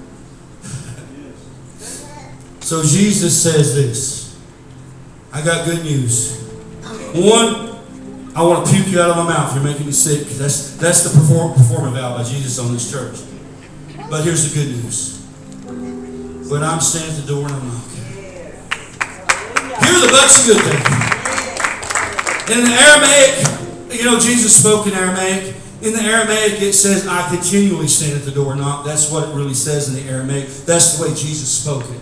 [2.62, 4.38] So Jesus says this
[5.32, 6.42] I got good news.
[7.14, 7.73] One,
[8.36, 9.54] I want to puke you out of my mouth.
[9.54, 10.26] You're making me sick.
[10.26, 13.22] That's, that's the perform, performance vow by Jesus on this church.
[14.10, 15.22] But here's the good news.
[16.50, 17.94] When I'm standing at the door and I'm knocking.
[19.80, 21.04] Here are the of good things.
[22.50, 25.54] In the Aramaic, you know, Jesus spoke in Aramaic.
[25.82, 28.84] In the Aramaic, it says, I continually stand at the door and knock.
[28.84, 30.48] That's what it really says in the Aramaic.
[30.66, 32.00] That's the way Jesus spoke it.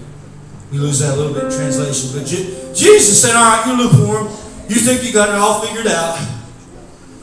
[0.71, 2.11] We lose that a little bit in translation.
[2.19, 4.29] But Je- Jesus said, All right, you're lukewarm.
[4.73, 6.17] You think you got it all figured out.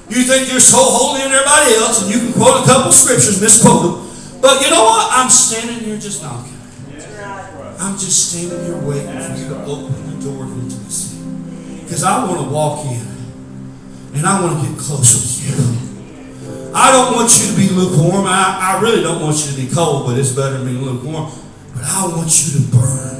[0.07, 3.41] You think you're so holy than everybody else, and you can quote a couple scriptures,
[3.41, 4.39] misquote them.
[4.39, 5.09] But you know what?
[5.09, 6.53] I'm standing here just knocking.
[7.81, 11.25] I'm just standing here waiting for you to open the door of intimacy.
[11.81, 13.01] Because I want to walk in
[14.13, 16.69] and I want to get close with you.
[16.75, 18.27] I don't want you to be lukewarm.
[18.29, 21.31] I, I really don't want you to be cold, but it's better than being lukewarm.
[21.73, 23.19] But I want you to burn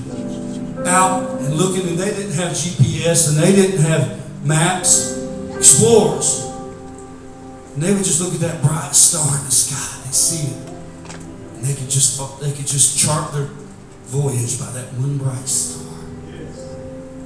[0.87, 5.17] out and looking, and they didn't have GPS and they didn't have maps.
[5.55, 6.45] Explorers.
[7.73, 10.01] And they would just look at that bright star in the sky.
[10.05, 10.69] They see it.
[11.55, 13.49] And they could just they could just chart their
[14.11, 15.87] voyage by that one bright star.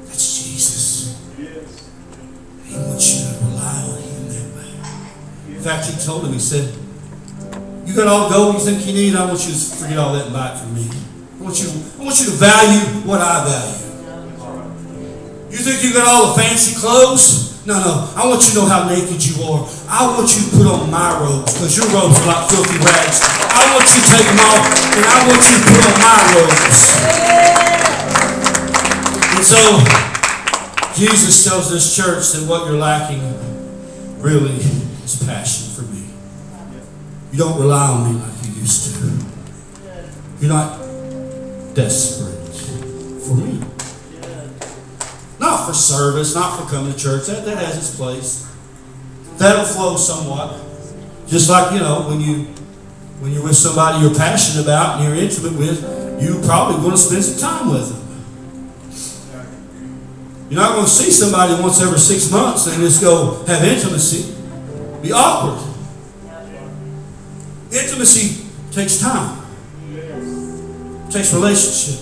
[0.06, 1.20] That's Jesus.
[2.66, 5.56] He wants you to rely on him that way.
[5.56, 6.76] In fact, he told him, he said,
[7.86, 10.14] You got all the gold you think you need, I want you to forget all
[10.14, 10.90] that and buy it from me.
[11.36, 13.86] I want you, I want you to value what I value.
[15.52, 17.66] You think you got all the fancy clothes?
[17.66, 18.14] No, no.
[18.16, 19.68] I want you to know how naked you are.
[19.90, 23.20] I want you to put on my robes because your robes are like filthy rags.
[23.52, 26.20] I want you to take them off and I want you to put on my
[26.40, 26.80] robes.
[29.36, 29.62] And so,
[30.96, 33.20] Jesus tells this church that what you're lacking
[34.22, 34.56] really
[35.04, 36.06] is passion for me.
[37.32, 39.26] You don't rely on me like you used to.
[40.40, 40.85] You're not
[41.76, 42.34] desperate
[43.22, 43.60] for me.
[45.40, 47.28] Not for service, not for coming to church.
[47.28, 48.52] That, that has its place.
[49.38, 50.62] That'll flow somewhat.
[51.28, 52.48] Just like, you know, when you
[53.20, 55.82] when you're with somebody you're passionate about and you're intimate with,
[56.22, 58.02] you're probably want to spend some time with them.
[60.50, 64.34] You're not going to see somebody once every six months and just go have intimacy.
[65.02, 65.74] Be awkward.
[67.72, 69.45] Intimacy takes time.
[71.16, 72.02] It takes relationship.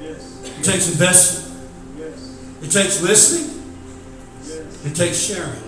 [0.00, 1.68] It takes investment.
[2.62, 3.76] It takes listening.
[4.82, 5.60] It takes sharing.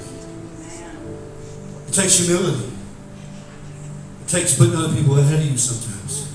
[1.87, 2.72] It takes humility.
[4.22, 6.33] It takes putting other people ahead of you sometimes.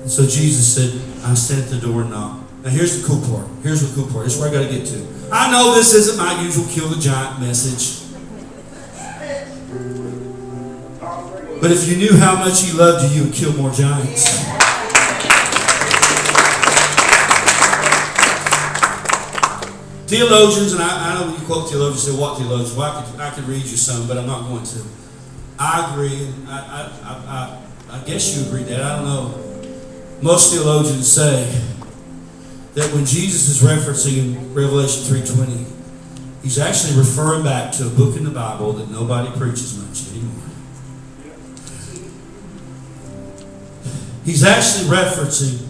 [0.00, 2.40] And so Jesus said, I stand at the door and knock.
[2.62, 3.46] Now here's the cool part.
[3.62, 4.24] Here's the cool part.
[4.24, 5.06] This is where I got to get to.
[5.30, 8.05] I know this isn't my usual kill the giant message.
[11.66, 14.38] But if you knew how much he loved you, you would kill more giants.
[20.06, 22.72] Theologians, and I, I know you quote theologians, say, what theologians?
[22.72, 24.82] Well, I could, I could read you some, but I'm not going to.
[25.58, 26.32] I agree.
[26.46, 26.54] I,
[27.02, 28.80] I, I, I guess you agree that.
[28.80, 29.68] I don't know.
[30.22, 31.46] Most theologians say
[32.74, 38.16] that when Jesus is referencing in Revelation 3.20, he's actually referring back to a book
[38.16, 40.45] in the Bible that nobody preaches much anymore.
[44.26, 45.68] He's actually referencing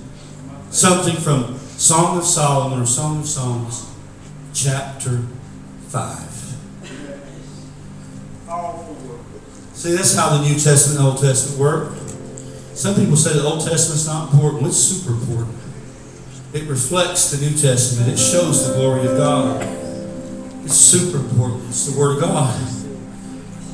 [0.71, 3.95] something from Song of Solomon or Song of Songs
[4.55, 5.21] chapter
[5.89, 6.37] 5.
[9.75, 11.93] See, that's how the New Testament and Old Testament work.
[12.73, 14.69] Some people say the Old Testament's not important.
[14.69, 15.55] It's super important.
[16.55, 18.11] It reflects the New Testament.
[18.11, 19.63] It shows the glory of God.
[20.65, 21.69] It's super important.
[21.69, 22.59] It's the Word of God.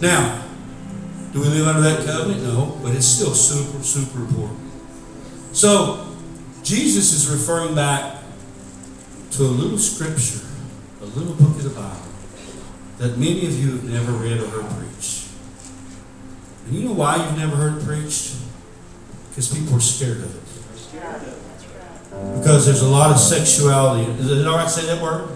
[0.01, 0.42] Now,
[1.33, 2.42] do we live under that covenant?
[2.42, 4.72] No, but it's still super, super important.
[5.53, 6.07] So,
[6.62, 8.23] Jesus is referring back
[9.33, 10.47] to a little scripture
[11.03, 11.97] a little book of the Bible
[12.99, 15.29] that many of you have never read or heard preached.
[16.67, 18.37] And you know why you've never heard it preached?
[19.31, 20.43] Because people are scared of it.
[22.38, 24.09] Because there's a lot of sexuality.
[24.12, 25.29] Is it all right to say that word?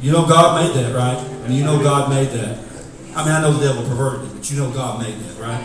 [0.00, 1.18] You know God made that, right?
[1.44, 2.58] And you know God made that.
[3.14, 5.64] I mean, I know the devil perverted it, but you know God made that, right?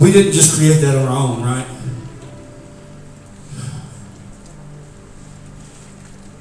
[0.00, 1.66] We didn't just create that on our own, right?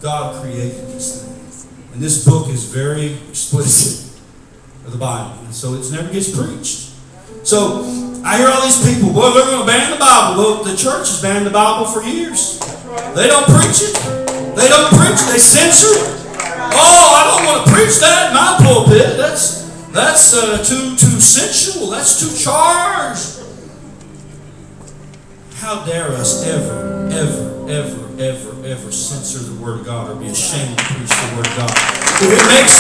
[0.04, 1.66] God created these things.
[1.94, 4.20] And this book is very explicit
[4.86, 5.40] of the Bible.
[5.46, 6.92] And so it never gets preached.
[7.48, 7.88] So
[8.26, 10.44] I hear all these people, well, they're going to ban the Bible.
[10.44, 12.60] Well, the church has banned the Bible for years.
[13.16, 13.96] They don't preach it.
[14.60, 15.32] They don't preach it.
[15.32, 16.24] They censor it.
[16.76, 19.16] Oh, I don't want to preach that in my pulpit.
[19.18, 21.90] That's that's uh, too too sensual.
[21.92, 23.40] That's too charged.
[25.56, 30.30] How dare us ever, ever, ever ever, ever censor the Word of God or be
[30.30, 31.74] ashamed to preach the Word of God.
[32.22, 32.78] If it makes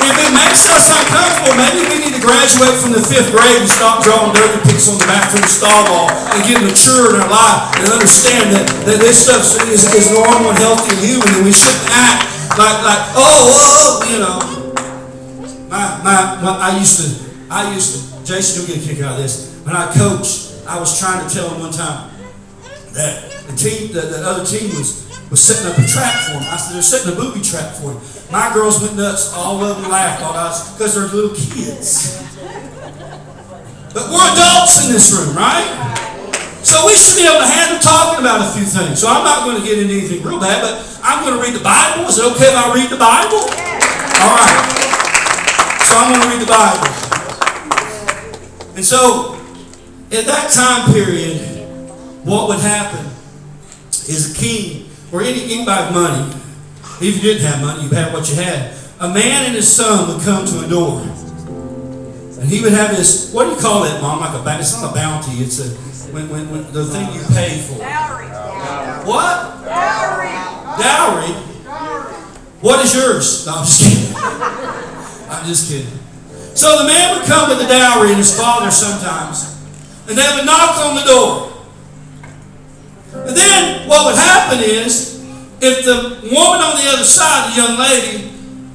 [0.00, 3.68] if it makes us uncomfortable, maybe we need to graduate from the fifth grade and
[3.68, 7.78] stop drawing dirty pics on the bathroom stall wall and get mature in our life
[7.80, 11.52] and understand that, that this stuff is, is normal and healthy and human and we
[11.52, 14.38] shouldn't act like, like oh, oh, oh, you know.
[15.68, 17.06] My, my, my, I used to,
[17.48, 19.62] I used to, Jason, you'll get a kick out of this.
[19.64, 22.10] When I coached, I was trying to tell him one time
[22.94, 26.44] that the team, the, the other team was was setting up a trap for him.
[26.50, 28.02] I said, they're setting a booby trap for him.
[28.34, 29.32] My girls went nuts.
[29.32, 30.22] All of them laughed.
[30.22, 32.18] All us because they're little kids.
[33.94, 35.66] But we're adults in this room, right?
[36.62, 39.00] So we should be able to handle talking about a few things.
[39.00, 41.54] So I'm not going to get into anything real bad, but I'm going to read
[41.54, 42.06] the Bible.
[42.06, 43.42] Is it okay if I read the Bible?
[44.22, 44.58] All right.
[45.86, 46.86] So I'm going to read the Bible.
[48.76, 49.34] And so,
[50.12, 51.49] at that time period,
[52.24, 53.06] what would happen
[54.08, 56.40] is a king or any anybody with money
[57.00, 58.76] If you didn't have money, you had what you had.
[59.00, 61.00] A man and his son would come to a door.
[61.00, 64.20] And he would have this, what do you call it, Mom?
[64.20, 64.60] Like a bounty.
[64.60, 65.32] It's not a bounty.
[65.40, 65.70] It's a,
[66.12, 67.78] when, when, when the thing you pay for.
[67.80, 68.28] Dowry.
[69.08, 69.64] What?
[69.64, 70.28] Dowry.
[70.76, 71.32] Dowry?
[72.60, 73.46] What is yours?
[73.46, 74.14] No, I'm just kidding.
[75.30, 75.98] I'm just kidding.
[76.54, 79.56] So the man would come with the dowry and his father sometimes.
[80.06, 81.49] And they would knock on the door.
[83.12, 85.20] And then what would happen is,
[85.60, 88.30] if the woman on the other side, the young lady,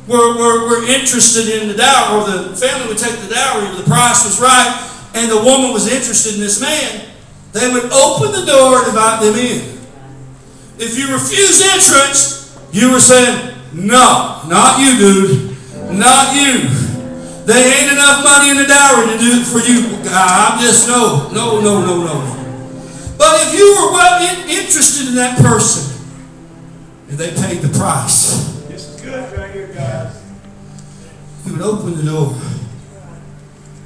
[0.07, 3.75] were, were, were interested in the dowry, or the family would take the dowry, or
[3.75, 4.69] the price was right,
[5.15, 7.05] and the woman was interested in this man,
[7.53, 9.79] they would open the door and invite them in.
[10.77, 15.57] If you refuse entrance, you were saying, No, not you, dude.
[15.91, 16.67] Not you.
[17.45, 19.95] They ain't enough money in the dowry to do it for you.
[20.11, 22.44] I'm just, no, no, no, no, no.
[23.17, 26.05] But if you were well in, interested in that person,
[27.09, 30.21] and they paid the price, This is good right here, guys.
[31.45, 32.35] you would open the door,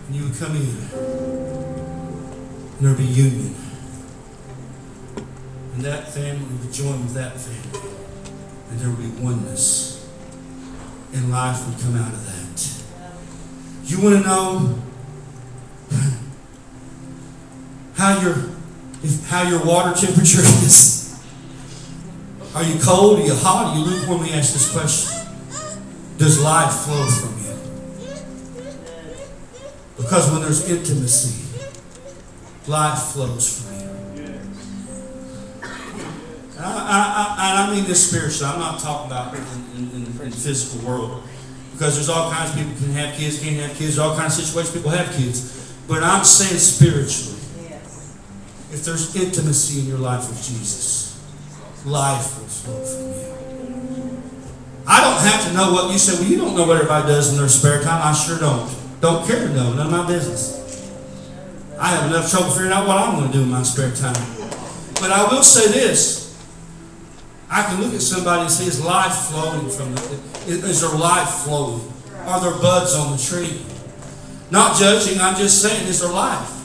[0.07, 0.75] and you would come in,
[2.77, 3.55] and there'd be union.
[5.75, 7.81] And that family would join with that family,
[8.71, 10.07] and there would be oneness,
[11.13, 12.35] and life would come out of that.
[13.85, 14.75] You want to know
[17.95, 18.35] how your
[19.27, 20.99] how your water temperature is?
[22.55, 23.19] Are you cold?
[23.19, 23.73] Are you hot?
[23.73, 24.23] Are you lukewarm?
[24.23, 25.15] Me ask this question.
[26.17, 27.55] Does life flow from you?
[29.97, 31.45] Because when there's intimacy,
[32.67, 33.89] life flows from you.
[36.57, 38.51] And I, I, I, I mean this spiritually.
[38.51, 39.41] I'm not talking about in,
[39.77, 41.23] in, in, in the physical world.
[41.71, 43.97] Because there's all kinds of people can have kids, can't have kids.
[43.97, 45.73] All kinds of situations people have kids.
[45.87, 47.38] But I'm saying spiritually.
[48.71, 51.19] If there's intimacy in your life with Jesus,
[51.85, 54.21] life will flow from you.
[54.85, 56.19] I don't have to know what you say.
[56.19, 58.01] Well, you don't know what everybody does in their spare time.
[58.01, 58.69] I sure don't.
[59.01, 59.73] Don't care to know.
[59.73, 60.57] None of my business.
[61.79, 64.17] I have enough trouble figuring out what I'm going to do in my spare time.
[64.95, 66.37] But I will say this.
[67.49, 70.19] I can look at somebody and see is life flowing from them.
[70.47, 71.81] Is there life flowing?
[72.25, 73.61] Are there buds on the tree?
[74.51, 76.58] Not judging, I'm just saying, is there life?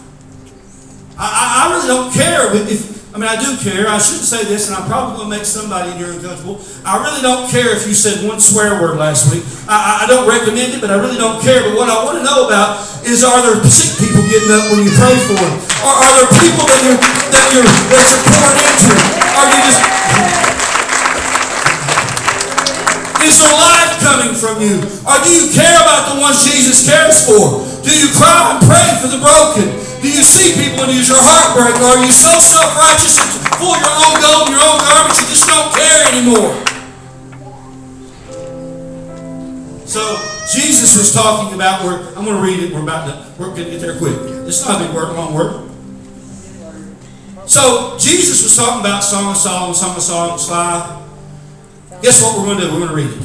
[1.14, 3.86] I, I, really don't care if, I mean, I do care.
[3.86, 6.58] I shouldn't say this, and I'm probably going to make somebody in here uncomfortable.
[6.82, 9.46] I really don't care if you said one swear word last week.
[9.70, 11.62] I, I don't recommend it, but I really don't care.
[11.62, 14.82] But what I want to know about is are there sick people getting up when
[14.82, 15.54] you pray for them?
[15.86, 16.98] Or are there people that you're,
[17.30, 18.90] that you're, that you're pouring into?
[19.38, 19.80] Are you just.
[23.22, 24.82] Is there life coming from you?
[25.06, 27.62] Or do you care about the ones Jesus cares for?
[27.86, 29.93] Do you cry and pray for the broken?
[30.04, 31.80] Do you see people and use your heartbreak?
[31.80, 35.32] Or are you so self-righteous and full your own gold and your own garments you
[35.32, 36.52] just don't care anymore?
[39.88, 40.04] So
[40.52, 42.74] Jesus was talking about where I'm going to read it.
[42.76, 44.12] We're about to we're going to get there quick.
[44.44, 45.72] It's not a big word, long word.
[47.48, 51.00] So Jesus was talking about Song of Solomon, Song of Songs five.
[52.02, 52.72] Guess what we're going to do?
[52.76, 53.22] We're going to read it.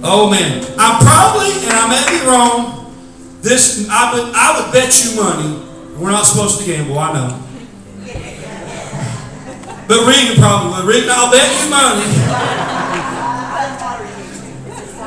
[0.00, 2.85] Oh man, I'm probably, and I may be wrong.
[3.46, 5.62] This I would I would bet you money.
[5.96, 7.42] We're not supposed to gamble, I know.
[9.86, 10.84] But Regan probably would.
[10.84, 12.02] Regan, I'll bet you money.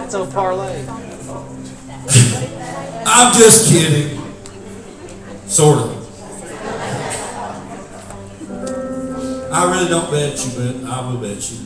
[0.05, 0.85] It's on parlay.
[3.05, 4.21] I'm just kidding.
[5.45, 5.99] Sort of.
[9.51, 11.57] I really don't bet you, but I will bet you.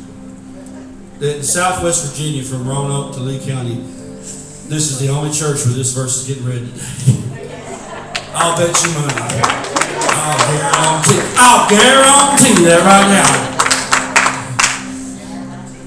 [1.20, 4.03] That in Southwest Virginia, from Roanoke to Lee County,
[4.70, 7.54] this is the only church where this verse is getting read today.
[8.34, 9.14] I'll bet you money.
[10.26, 11.22] I'll guarantee.
[11.38, 13.54] I'll guarantee that right now.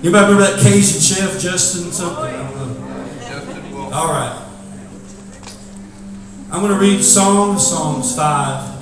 [0.03, 2.35] You remember that Cajun chef, Justin something?
[3.93, 4.43] All right.
[6.53, 8.77] I'm going to read of Songs 5.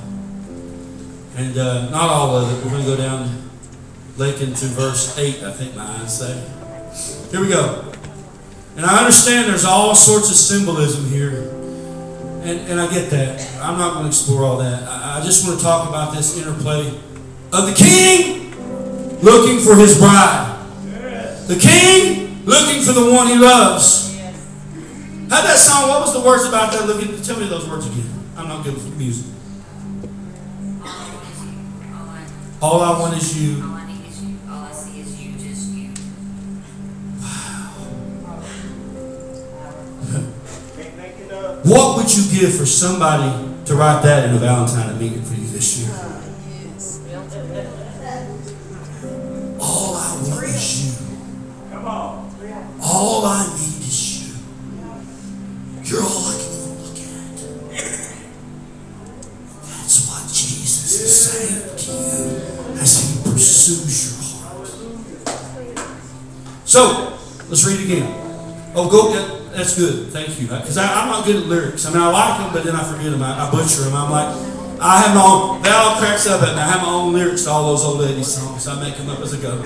[1.36, 2.64] And uh, not all of it.
[2.64, 3.50] We're going to go down
[4.16, 7.30] Lincoln to verse 8, I think my eyes say.
[7.30, 7.93] Here we go.
[8.76, 11.50] And I understand there's all sorts of symbolism here.
[12.42, 13.40] And, and I get that.
[13.62, 14.82] I'm not going to explore all that.
[14.82, 16.88] I, I just want to talk about this interplay
[17.52, 18.50] of the king
[19.22, 20.50] looking for his bride.
[21.46, 24.14] The king looking for the one he loves.
[25.30, 26.86] How that song, what was the words about that?
[26.86, 28.10] Look at, tell me those words again.
[28.36, 29.26] I'm not good with music.
[32.60, 33.73] All I want is you.
[41.64, 43.32] What would you give for somebody
[43.64, 45.90] to write that in a Valentine meeting for you this year?
[49.58, 50.92] All I want is you.
[51.72, 52.30] Come on.
[52.82, 54.34] all I need is you.
[55.84, 57.32] You're all I can even look at.
[59.64, 64.68] That's what Jesus is saying to you as He pursues your heart.
[66.66, 67.16] So,
[67.48, 68.06] let's read again.
[68.74, 69.43] Oh, go get.
[69.54, 70.08] That's good.
[70.10, 70.46] Thank you.
[70.48, 71.86] Because I'm not good at lyrics.
[71.86, 73.22] I mean, I like them, but then I forget them.
[73.22, 73.94] I, I butcher them.
[73.94, 74.28] I'm like,
[74.80, 75.62] I have my own.
[75.62, 76.48] That all cracks up me.
[76.48, 78.66] I have my own lyrics to all those old lady songs.
[78.66, 79.62] I make them up as I go.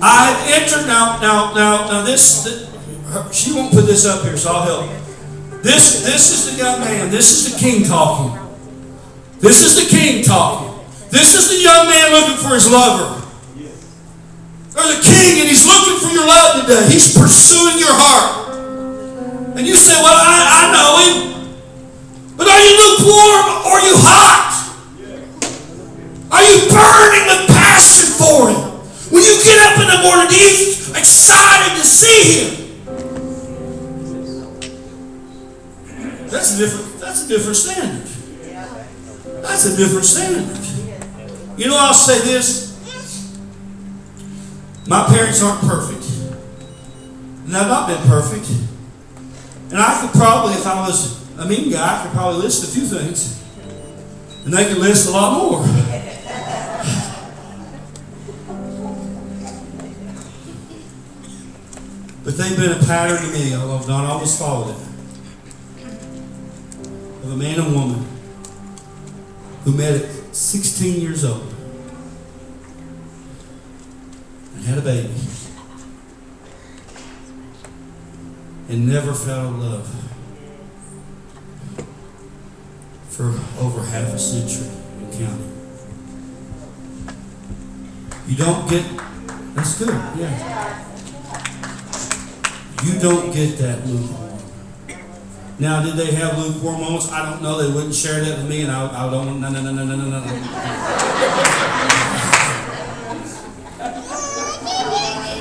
[0.00, 1.18] I have entered now.
[1.20, 2.02] Now, now, now.
[2.04, 2.68] This, th-
[3.12, 4.90] her- she won't put this up here, so I'll help.
[5.62, 7.10] This, this is the young man.
[7.10, 8.38] This is the king talking.
[9.40, 10.78] This is the king talking.
[11.10, 13.23] This is the young man looking for his lover.
[14.74, 16.82] There's a king and he's looking for your love today.
[16.90, 18.58] He's pursuing your heart.
[19.56, 21.16] And you say, Well, I, I know him.
[22.36, 24.50] But are you lukewarm or are you hot?
[26.34, 28.74] Are you burning with passion for him?
[29.14, 32.64] When you get up in the morning, are you excited to see him?
[36.26, 38.08] That's a different that's a different standard.
[39.42, 40.58] That's a different standard.
[41.56, 42.73] You know, I'll say this.
[44.86, 46.04] My parents aren't perfect.
[47.46, 48.50] And I've not been perfect.
[49.70, 52.78] And I could probably, if I was a mean guy, I could probably list a
[52.78, 53.42] few things.
[54.44, 55.62] And they could list a lot more.
[62.24, 64.82] But they've been a pattern to me, I've not always followed it.
[67.22, 68.06] Of a man and woman
[69.64, 71.54] who met at 16 years old
[74.53, 75.12] and had a baby
[78.68, 79.86] and never fell in love
[83.10, 83.26] for
[83.62, 85.50] over half a century and counting.
[88.26, 88.84] You don't get,
[89.54, 90.80] that's good, yeah.
[92.84, 94.38] You don't get that lukewarm.
[95.58, 97.12] Now, did they have lukewarm moments?
[97.12, 97.62] I don't know.
[97.62, 99.40] They wouldn't share that with me, and I, I don't.
[99.40, 102.30] No, no, no, no, no, no, no.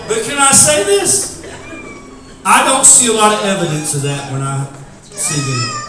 [0.08, 1.45] But can I say this?
[2.45, 4.68] I don't see a lot of evidence of that when I
[5.01, 5.84] see them.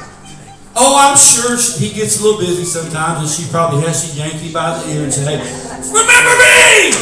[0.77, 4.35] Oh, I'm sure he gets a little busy sometimes, and she probably has to yank
[4.35, 5.39] him by the ear and say, "Hey,
[5.91, 6.95] remember me!"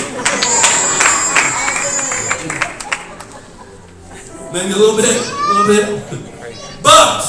[4.53, 6.83] Maybe a little bit, a little bit.
[6.83, 7.25] But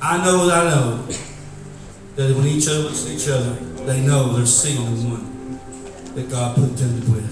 [0.00, 1.06] I know that I know
[2.16, 3.52] that when each other looks at each other,
[3.84, 5.27] they know they're seeing the one
[6.18, 7.30] that God put them with.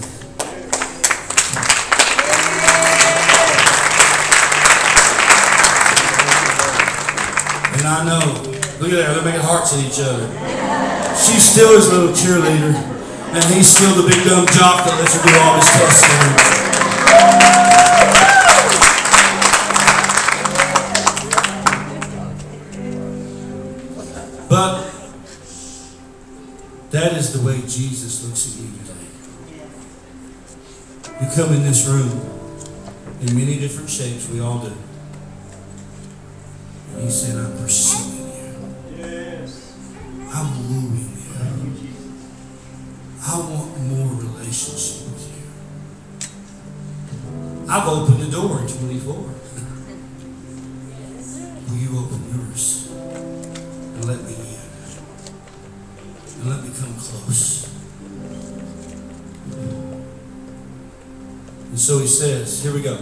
[7.75, 8.21] And I know,
[8.79, 10.29] look at that, they're making hearts at each other.
[11.19, 12.75] She's still his little cheerleader,
[13.35, 16.66] and he's still the big dumb jock that lets her do all this testing.
[27.37, 29.07] The way Jesus looks at you today.
[31.21, 32.11] You come in this room
[33.21, 34.73] in many different shapes, we all do.
[36.93, 38.35] And he said, I'm pursuing you.
[40.33, 41.93] I'm wooing you.
[43.27, 45.43] I want more relationship with you.
[47.69, 49.15] I've opened the door in 24.
[51.67, 54.46] Will you open yours and let me
[61.71, 62.99] And so he says, here we go.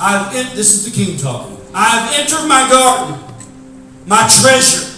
[0.00, 1.56] I've this is the king talking.
[1.74, 3.18] I've entered my garden,
[4.06, 4.92] my treasure,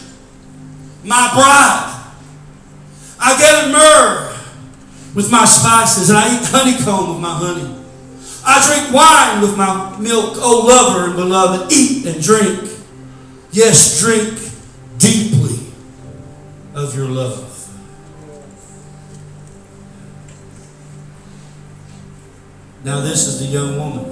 [1.05, 1.93] my bride.
[3.19, 4.37] I gather myrrh
[5.15, 7.75] with my spices, and I eat honeycomb with my honey.
[8.45, 11.73] I drink wine with my milk, O lover and beloved.
[11.73, 12.71] Eat and drink.
[13.51, 14.39] Yes, drink
[14.99, 15.73] deeply
[16.75, 17.56] of your love.
[22.87, 24.07] Now, this is the young woman.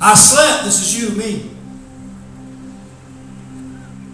[0.00, 0.64] I slept.
[0.64, 1.50] This is you, and me.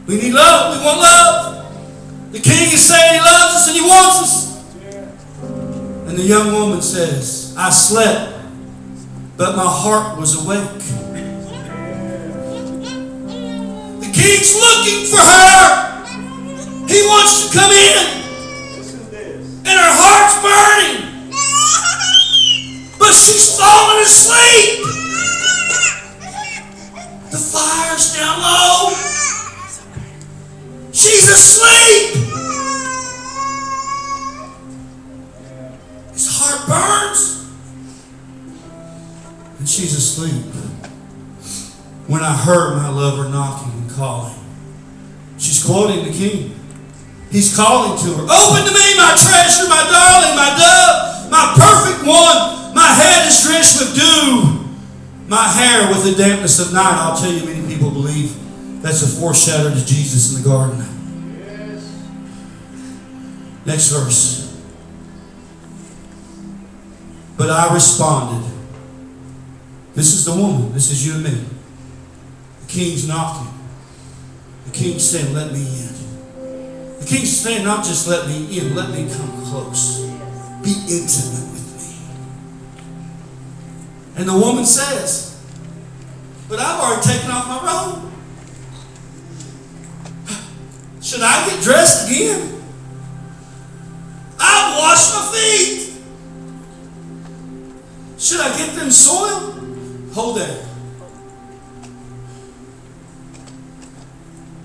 [0.09, 0.76] We need love.
[0.76, 2.32] We want love.
[2.32, 4.34] The king is saying he loves us and he wants us.
[6.09, 8.34] And the young woman says, I slept,
[9.36, 10.68] but my heart was awake.
[14.01, 16.03] The king's looking for her.
[16.88, 18.24] He wants to come in,
[18.78, 19.59] Listen to this.
[19.59, 21.07] and her heart's burning.
[23.11, 24.84] But she's falling asleep.
[27.32, 28.90] The fire's down low.
[30.92, 32.14] She's asleep.
[36.12, 37.50] His heart burns.
[39.58, 40.44] and she's asleep.
[42.06, 44.38] When I heard my lover knocking and calling,
[45.36, 46.54] she's quoting the king.
[47.32, 52.06] He's calling to her, Open to me, my treasure, my darling, my dove, my perfect
[52.06, 52.59] one.
[52.81, 54.64] My head is drenched with dew,
[55.28, 56.95] my hair with the dampness of night.
[56.95, 58.35] I'll tell you, many people believe
[58.81, 60.78] that's a foreshadow to Jesus in the garden.
[63.66, 64.59] Next verse.
[67.37, 68.51] But I responded.
[69.95, 70.72] This is the woman.
[70.72, 71.45] This is you and me.
[72.62, 73.53] The king's knocking.
[74.64, 76.99] The king's saying, Let me in.
[76.99, 80.01] The king's saying, Not just let me in, let me come close.
[80.62, 81.49] Be intimate.
[84.21, 85.43] And the woman says,
[86.47, 88.12] But I've already taken off my robe.
[91.03, 92.62] Should I get dressed again?
[94.39, 96.03] I've washed my feet.
[98.18, 99.55] Should I get them soiled?
[100.12, 100.66] Hold that.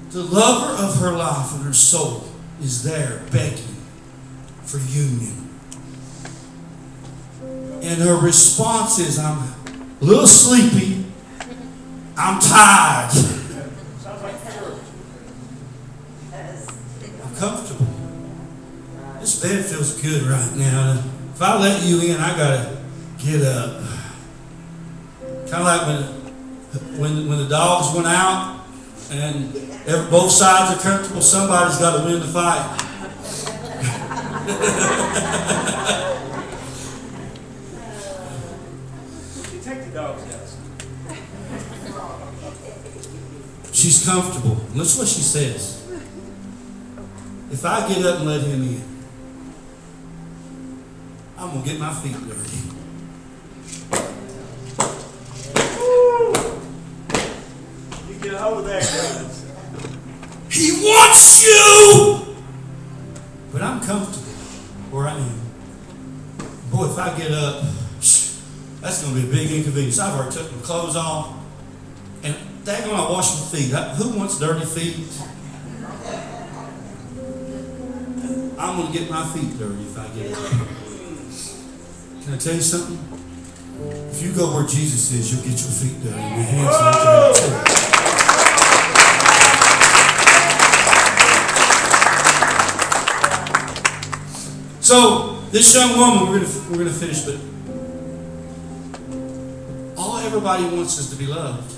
[0.10, 2.26] The lover of her life and her soul
[2.62, 3.78] is there begging
[4.64, 5.45] for union.
[7.82, 9.56] And her response is, I'm a
[10.02, 11.06] little sleepy.
[12.18, 13.12] I'm tired.
[17.24, 17.88] I'm comfortable.
[19.20, 21.04] This bed feels good right now.
[21.34, 22.78] If I let you in, I gotta
[23.18, 23.82] get up.
[25.50, 28.64] Kind of like when, when when the dogs went out
[29.12, 29.56] and
[29.86, 31.22] every, both sides are comfortable.
[31.22, 32.82] Somebody's got to win the fight.
[43.72, 44.58] She's comfortable.
[44.74, 45.90] Listen what she says.
[47.50, 48.84] If I get up and let him in,
[51.38, 52.65] I'm gonna get my feet dirty.
[69.96, 70.06] Big.
[70.06, 71.36] I've already took my clothes off.
[72.24, 73.72] And daggone, I wash my feet.
[73.72, 75.22] Who wants dirty feet?
[78.58, 80.52] I'm going to get my feet dirty if I get up.
[82.24, 83.00] Can I tell you something?
[84.10, 87.36] If you go where Jesus is, you'll get your feet dirty and your hands up
[87.36, 87.86] too.
[94.80, 97.36] So this young woman, we're gonna we're gonna finish, but
[100.36, 101.74] everybody wants is to be loved,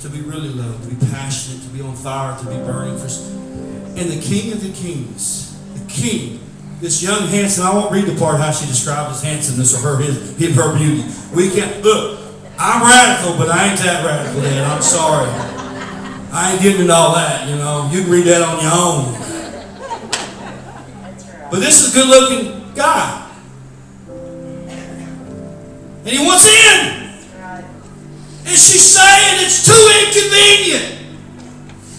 [0.00, 3.06] to be really loved, to be passionate, to be on fire, to be burning for.
[3.96, 6.40] And the King of the Kings, the King,
[6.80, 7.64] this young handsome.
[7.64, 10.76] I won't read the part how she described his handsomeness or her his, his her
[10.76, 11.04] beauty.
[11.32, 12.18] We can't look.
[12.58, 14.64] I'm radical, but I ain't that radical, Dad.
[14.64, 15.30] I'm sorry.
[16.32, 17.48] I ain't getting into all that.
[17.48, 19.14] You know, you can read that on your own.
[21.48, 23.30] But this is a good looking guy.
[26.00, 27.03] And he wants in.
[28.54, 31.10] And she's saying it's too inconvenient.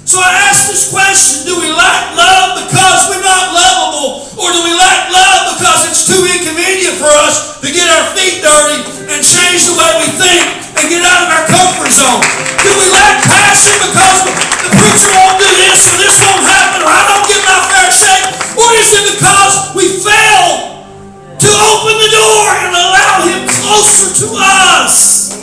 [0.07, 4.23] So I ask this question Do we lack love because we're not lovable?
[4.39, 8.39] Or do we lack love because it's too inconvenient for us to get our feet
[8.39, 10.47] dirty and change the way we think
[10.79, 12.23] and get out of our comfort zone?
[12.63, 14.23] Do we lack passion because
[14.63, 17.91] the preacher won't do this or this won't happen or I don't get my fair
[17.91, 18.31] shake?
[18.55, 20.87] Or is it because we fail
[21.35, 25.35] to open the door and allow Him closer to us?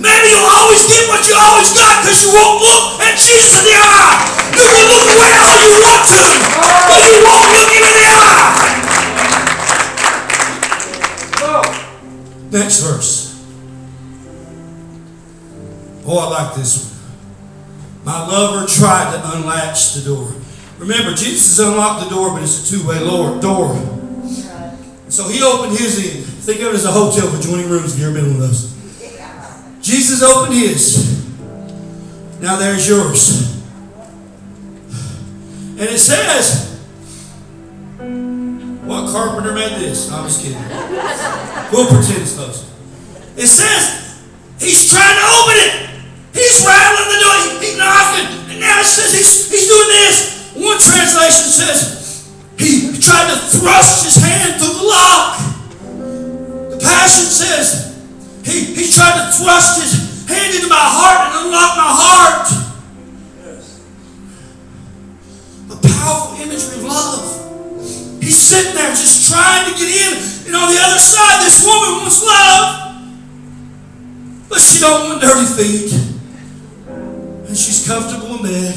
[0.00, 3.68] Maybe you'll always get what you always got because you won't look at Jesus in
[3.68, 4.16] the eye.
[4.56, 6.24] You can look away all you want to,
[6.88, 8.70] but you won't look him in the eye.
[12.50, 13.30] Next verse.
[16.06, 16.90] Oh, I like this one.
[18.04, 20.32] My lover tried to unlatch the door.
[20.78, 23.38] Remember, Jesus unlocked the door, but it's a two-way door.
[23.38, 23.76] door.
[25.08, 26.24] So he opened his end.
[26.24, 28.48] Think of it as a hotel with joining rooms if you've ever been one of
[28.48, 28.79] those.
[29.90, 31.18] Jesus opened his.
[32.40, 33.58] Now there's yours.
[35.74, 36.78] And it says,
[38.86, 40.08] what carpenter made this?
[40.12, 40.62] I was kidding.
[41.72, 42.70] We'll pretend it's close.
[43.36, 44.22] It says,
[44.60, 45.90] he's trying to open it.
[46.38, 47.58] He's rattling the door.
[47.58, 48.30] He's knocking.
[48.46, 50.54] And now it says he's, he's doing this.
[50.54, 55.34] One translation says, he tried to thrust his hand through the lock.
[56.70, 57.89] The Passion says,
[58.44, 62.46] he, he tried to thrust his hand into my heart and unlock my heart.
[65.70, 68.22] A powerful imagery of love.
[68.22, 70.14] He's sitting there just trying to get in.
[70.46, 72.76] And on the other side, this woman wants love.
[74.48, 75.92] But she don't want dirty feet.
[77.48, 78.74] And she's comfortable in bed.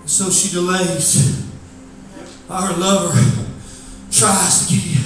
[0.00, 1.44] And So she delays.
[2.48, 3.12] Her lover
[4.10, 5.05] tries to get in.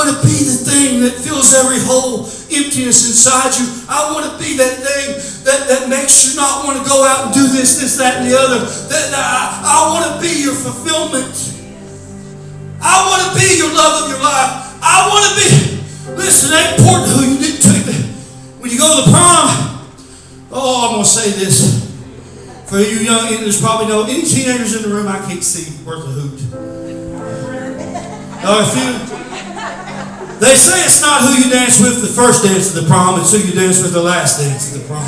[0.00, 3.68] Want to be the thing that fills every hole, emptiness inside you.
[3.84, 7.28] I want to be that thing that, that makes you not want to go out
[7.28, 8.64] and do this, this, that, and the other.
[8.64, 11.36] That, that I, I want to be your fulfillment.
[12.80, 14.80] I want to be your love of your life.
[14.80, 15.52] I want to be.
[16.16, 17.92] Listen, it ain't important who you didn't to.
[18.64, 19.84] When you go to the prom,
[20.48, 21.76] oh, I'm going to say this.
[22.72, 26.08] For you young, there's probably no any teenagers in the room I can't see worth
[26.08, 26.40] a hoot.
[28.42, 29.19] Oh, if you,
[30.40, 33.30] they say it's not who you dance with the first dance of the prom, it's
[33.30, 35.04] who you dance with the last dance of the prom.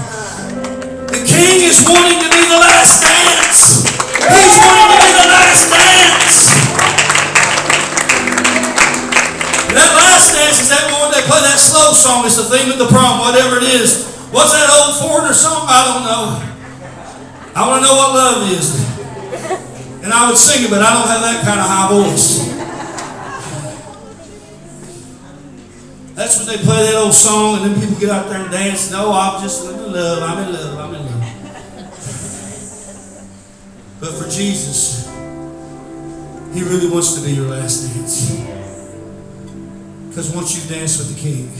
[1.09, 3.81] The king is wanting to be the last dance.
[4.29, 6.37] He's wanting to be the last dance.
[9.73, 12.29] That last dance is that one they play that slow song.
[12.29, 14.13] It's the theme of the prom, whatever it is.
[14.29, 15.65] What's that old foreigner song?
[15.65, 16.25] I don't know.
[17.57, 18.77] I want to know what love is.
[20.05, 22.62] And I would sing it, but I don't have that kind of high voice.
[26.15, 28.91] That's when they play that old song, and then people get out there and dance.
[28.91, 30.23] No, I'm just I'm in love.
[30.23, 30.79] I'm in love.
[30.79, 31.23] I'm in love.
[33.99, 35.07] But for Jesus,
[36.53, 38.37] He really wants to be your last dance.
[40.09, 41.51] Because once you've danced with the King,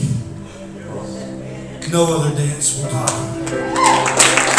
[1.91, 4.52] no other dance will do.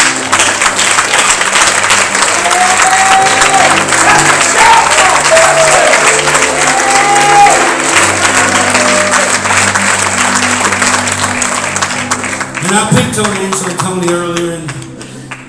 [12.75, 14.71] I picked on Angela and Tony earlier and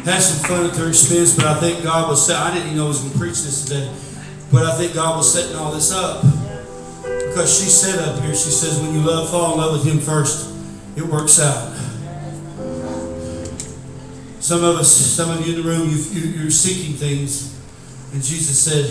[0.06, 2.38] had some fun at their expense, but I think God was set.
[2.38, 3.92] I didn't even know I was going to preach this today,
[4.52, 6.22] but I think God was setting all this up
[7.36, 10.00] because she said up here, she says, when you love, fall in love with Him
[10.00, 10.56] first,
[10.96, 11.76] it works out.
[14.40, 17.60] Some of us, some of you in the room, you, you, you're seeking things,
[18.14, 18.86] and Jesus said,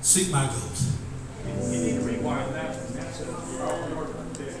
[0.00, 4.54] "Seek my gold." You need to rewind that, and that's a proper order right there.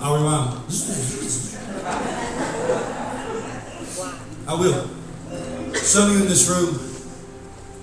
[0.00, 0.64] I'll rewind.
[4.48, 4.88] I will.
[5.74, 6.72] Some of you in this room,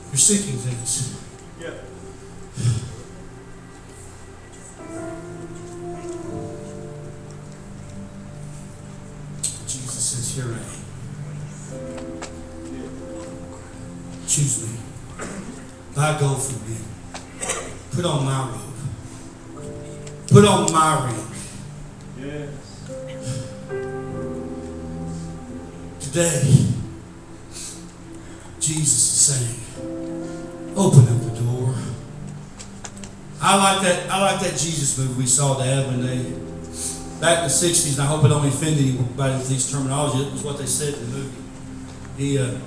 [0.10, 1.16] you're seeking things.
[1.62, 1.70] Yeah.
[9.68, 10.58] Jesus says, Here I.
[14.28, 14.80] Choose me.
[15.96, 16.78] Buy gold from me.
[17.92, 19.70] Put on my robe.
[20.30, 21.28] Put on my ring.
[22.18, 22.65] Yes.
[26.16, 26.66] Today,
[28.62, 29.60] Jesus is saying,
[30.78, 31.76] open up the door.
[33.42, 34.10] I like that.
[34.10, 36.20] I like that Jesus movie we saw, Dad, when they
[37.20, 37.96] back in the '60s.
[37.96, 40.24] And I hope it don't offend anybody with these terminology.
[40.24, 41.44] It was what they said in the movie.
[42.16, 42.60] He, uh,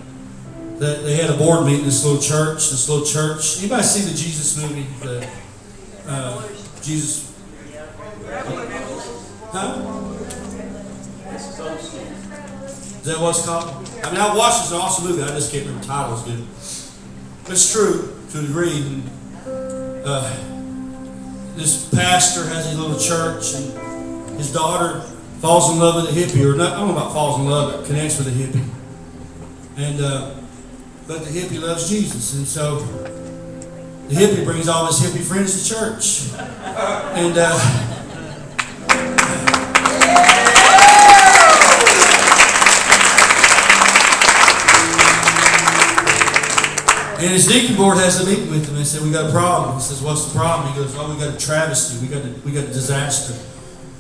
[0.81, 2.69] that they had a board meeting in this little church.
[2.69, 3.61] This little church.
[3.61, 4.87] Anybody see the Jesus movie?
[5.01, 5.27] The
[6.07, 6.43] uh,
[6.83, 7.35] Jesus.
[9.53, 10.05] Huh?
[11.33, 12.29] This is old school.
[12.69, 13.65] Is that what it's called?
[14.05, 15.23] I mean, I watched this awesome movie.
[15.23, 16.15] I just can't remember the title.
[16.15, 16.47] It's good.
[17.45, 18.83] But it's true to a degree.
[18.83, 20.35] And, uh,
[21.57, 25.01] this pastor has a little church, and his daughter
[25.41, 27.73] falls in love with a hippie, or not, I don't know about falls in love,
[27.73, 28.69] but connects with a hippie.
[29.77, 30.35] And uh,
[31.07, 32.81] but the hippie loves Jesus, and so
[34.09, 37.35] the hippie brings all his hippie friends to church, and.
[37.37, 37.88] Uh,
[47.19, 49.75] And his deacon board has a meeting with him and said, "We got a problem."
[49.75, 51.99] He says, "What's the problem?" He goes, "Well, we got a travesty.
[51.99, 53.35] We got a, we got a disaster."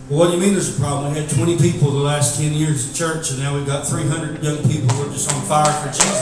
[0.09, 1.13] Well, what do you mean there's a problem?
[1.13, 4.41] We had 20 people the last 10 years at church, and now we've got 300
[4.41, 6.15] young people who are just on fire for Jesus.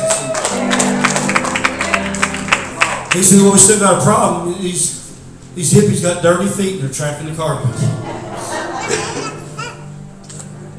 [3.05, 4.57] And he said, "Well, we still got a problem.
[4.63, 5.13] These
[5.55, 7.77] these hippies got dirty feet and they're tracking the carpet,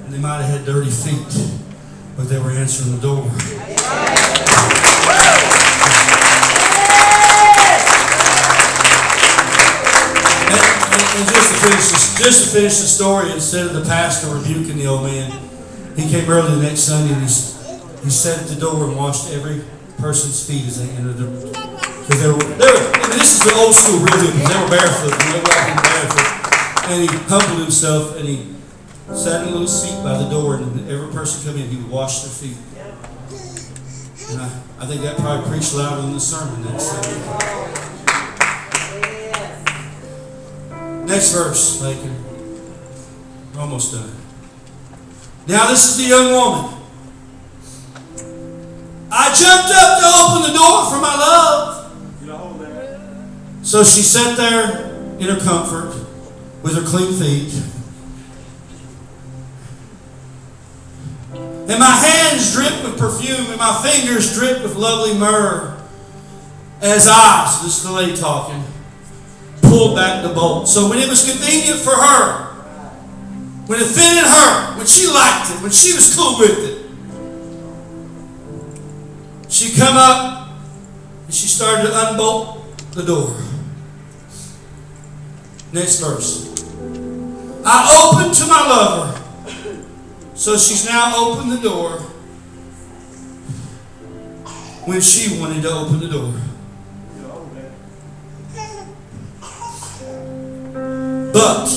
[0.03, 1.29] and they might have had dirty feet,
[2.17, 3.31] but they were answering the door."
[11.67, 15.31] Finish just to finish the story, instead of the pastor rebuking the old man,
[15.95, 17.29] he came early the next Sunday and he,
[18.03, 19.61] he sat at the door and washed every
[19.97, 21.27] person's feet as they entered the
[22.07, 24.47] because they were, they were I mean, this is the old school real hippies.
[24.47, 25.11] They were barefoot.
[25.11, 26.29] They walked in barefoot.
[26.87, 28.55] And he humbled himself and he
[29.13, 31.89] sat in a little seat by the door and every person come in, he would
[31.89, 32.57] wash their feet.
[34.31, 34.45] And I,
[34.79, 36.61] I think that probably preached louder than the sermon.
[36.63, 37.86] that uh,
[41.07, 42.15] next verse, Lakin.
[43.55, 44.11] We're almost done.
[45.47, 46.73] Now, this is the young woman.
[49.09, 51.93] I jumped up to open the door for my love.
[52.21, 53.63] You.
[53.63, 55.95] So she sat there in her comfort
[56.61, 57.53] with her clean feet.
[61.69, 65.77] And my hands dripped with perfume, and my fingers dripped with lovely myrrh.
[66.81, 68.63] As I, so this is the lady talking,
[69.67, 70.67] pulled back the bolt.
[70.67, 72.45] So when it was convenient for her,
[73.67, 76.77] when it fitted her, when she liked it, when she was cool with it,
[79.51, 80.49] she come up
[81.25, 82.63] and she started to unbolt
[82.93, 83.35] the door.
[85.73, 86.47] Next verse.
[87.65, 89.13] I opened to my lover.
[90.33, 91.99] So she's now opened the door
[94.85, 96.33] when she wanted to open the door.
[101.37, 101.67] But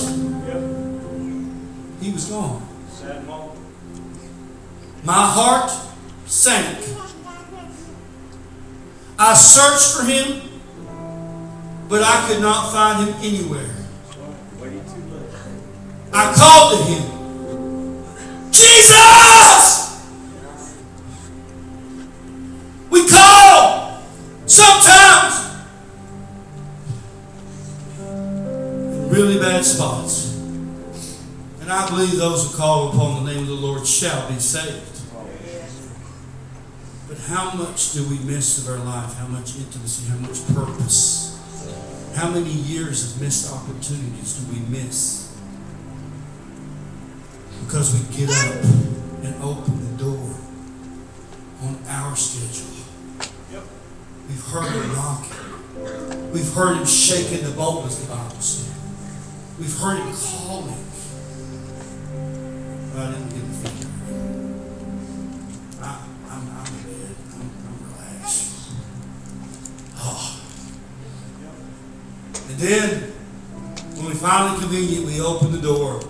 [2.00, 2.66] he was gone.
[5.04, 5.70] My heart
[6.24, 6.78] sank.
[9.18, 10.40] I searched for him,
[11.90, 13.68] but I could not find him anywhere.
[14.62, 15.28] Waiting too late.
[16.10, 17.04] I called to him,
[18.50, 20.06] Jesus!
[22.88, 24.02] We call
[24.46, 25.49] sometimes
[29.20, 30.34] really bad spots.
[31.60, 34.98] And I believe those who call upon the name of the Lord shall be saved.
[37.06, 39.14] But how much do we miss of our life?
[39.14, 40.08] How much intimacy?
[40.08, 41.38] How much purpose?
[42.14, 45.36] How many years of missed opportunities do we miss?
[47.66, 48.64] Because we get up
[49.22, 50.34] and open the door
[51.62, 52.86] on our schedule.
[54.28, 56.32] We've heard him knocking.
[56.32, 58.69] We've heard him shaking the bolt, as the Bible said.
[59.60, 60.74] We've heard him calling.
[62.94, 63.68] But I didn't get the.
[65.82, 65.86] I,
[66.30, 67.16] I'm, I'm in bed.
[67.34, 68.72] I'm, I'm relaxed.
[69.98, 70.40] Oh.
[72.48, 73.12] And then,
[73.96, 76.00] when we finally convenient, we open the door.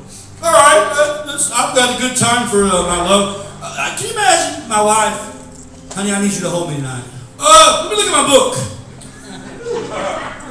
[0.43, 3.45] All right, uh, I've got a good time for uh, my love.
[3.61, 5.93] Uh, uh, can you imagine my wife?
[5.95, 7.05] Honey, I need you to hold me tonight.
[7.37, 8.55] Uh, let me look at my book.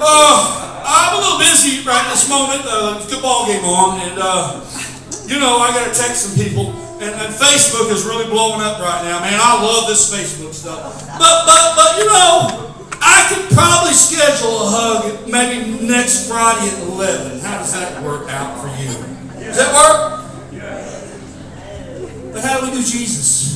[0.01, 0.58] I'm
[1.85, 2.61] right this moment.
[2.65, 4.65] Uh, football game on, and uh,
[5.25, 6.73] you know I got to text some people.
[6.99, 9.39] And, and Facebook is really blowing up right now, man.
[9.39, 11.07] I love this Facebook stuff.
[11.17, 16.79] But but but you know, I could probably schedule a hug maybe next Friday at
[16.83, 17.39] eleven.
[17.39, 18.91] How does that work out for you?
[19.39, 20.25] Does that work?
[20.51, 20.75] Yeah.
[22.33, 23.47] But how do we do Jesus?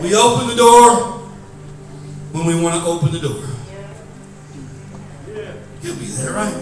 [0.00, 1.20] We open the door
[2.32, 3.44] when we want to open the door.
[5.82, 6.54] He'll be there, right?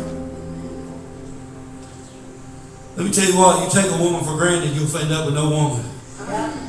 [2.96, 5.34] Let me tell you what, you take a woman for granted, you'll end up with
[5.34, 5.84] no woman.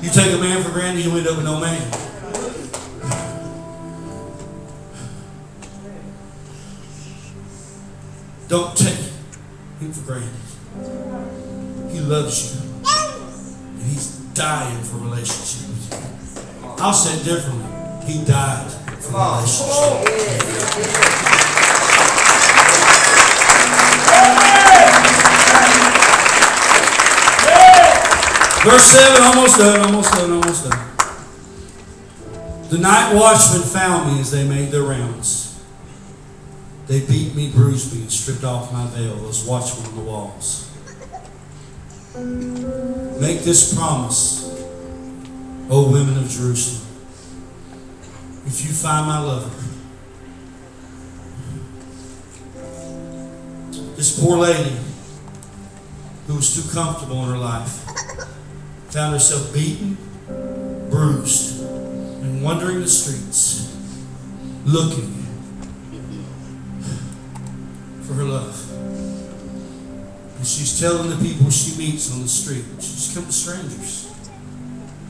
[0.02, 1.92] You take a man for granted, you'll end up with no man.
[8.48, 8.98] Don't take
[9.80, 10.30] him for granted.
[11.92, 12.62] He loves you.
[12.86, 16.70] And he's dying for a relationship with you.
[16.80, 17.66] I'll say it differently.
[18.12, 18.72] He died
[19.02, 19.46] for a
[28.62, 30.90] Verse 7, almost done, almost done, almost done.
[32.70, 35.64] The night watchmen found me as they made their rounds.
[36.88, 40.70] They beat me, bruised me, and stripped off my veil, those watchmen on the walls.
[43.22, 44.44] Make this promise,
[45.70, 46.86] O women of Jerusalem.
[48.46, 49.56] If you find my lover,
[53.96, 54.76] this poor lady
[56.28, 57.86] who was too comfortable in her life
[58.92, 59.98] found herself beaten,
[60.90, 63.76] bruised, and wandering the streets,
[64.66, 65.14] looking
[68.02, 68.72] for her love.
[70.38, 74.12] And she's telling the people she meets on the street, she's come to strangers.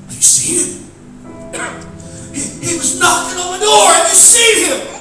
[0.07, 1.85] Have you seen him?
[2.29, 3.87] He, he was knocking on the door.
[3.89, 4.98] Have you seen him?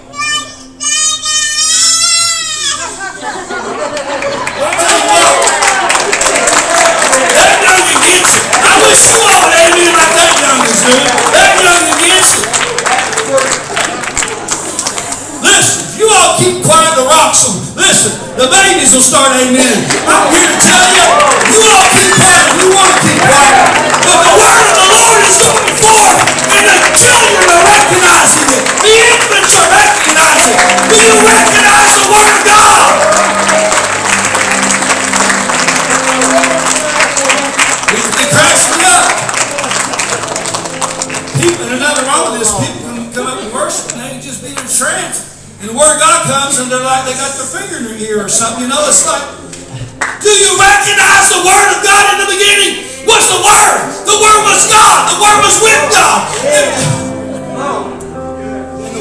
[15.43, 17.61] Listen, if you all keep quiet, the rocks will.
[17.77, 19.85] Listen, the babies will start amen.
[20.09, 21.05] I'm here to tell you,
[21.53, 23.55] you all keep quiet you want to keep quiet.
[24.03, 26.19] But the word of the Lord is going forth,
[26.53, 28.65] and the children are recognizing it.
[28.83, 30.69] The infants are recognizing it.
[30.89, 31.58] Do you recognize
[46.67, 48.67] they're like they got their finger in their ear or something.
[48.67, 49.23] You know, it's like,
[50.19, 53.07] do you recognize the word of God in the beginning?
[53.07, 53.79] What's the word?
[54.03, 55.15] The word was God.
[55.15, 56.19] The word was with God.
[57.63, 57.98] The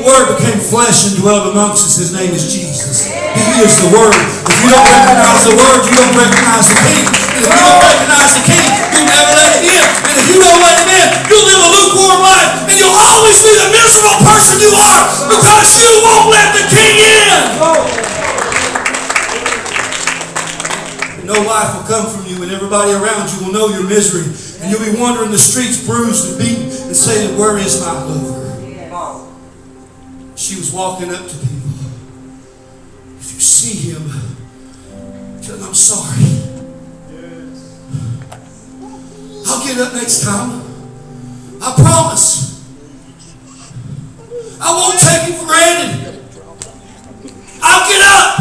[0.08, 2.00] word became flesh and dwelled amongst us.
[2.00, 3.12] His name is Jesus.
[3.12, 4.16] He is the word.
[4.16, 7.04] If you don't recognize the word, you don't recognize the king.
[7.36, 9.84] And if you don't recognize the king, you'll never let him in.
[10.08, 12.72] And if you don't let him in, you'll live a lukewarm life.
[12.72, 16.96] And you'll always be the miserable person you are because you won't let the king
[17.04, 17.44] in.
[21.28, 24.24] No life will come from you, and everybody around you will know your misery.
[24.64, 28.37] And you'll be wandering the streets bruised and beaten and saying, Where is my lover?
[30.48, 31.72] She was walking up to people.
[33.20, 34.10] If you see him,
[35.42, 36.24] tell him I'm sorry.
[39.46, 40.64] I'll get up next time.
[41.62, 42.64] I promise.
[44.62, 46.16] I won't take it for granted.
[47.62, 48.40] I'll get up.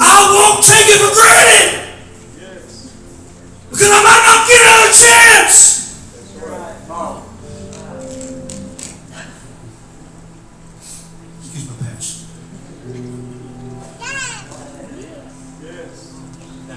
[0.00, 1.68] I won't take it for granted.
[3.68, 5.75] Because I might not get another chance.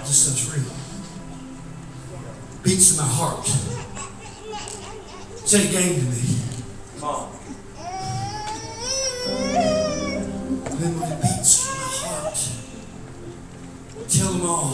[0.10, 0.74] This stuff's real.
[2.64, 3.46] Beats in my heart.
[5.46, 6.22] Say it again to me.
[7.00, 7.30] Come on.
[10.66, 12.40] And then when it beats in my heart,
[14.10, 14.74] tell them all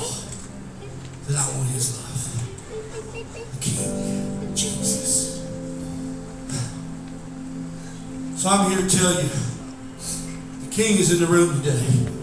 [1.28, 2.22] that I want his love.
[3.52, 5.44] The King, Jesus.
[8.38, 9.30] So I'm here to tell you,
[10.62, 12.15] the King is in the room today.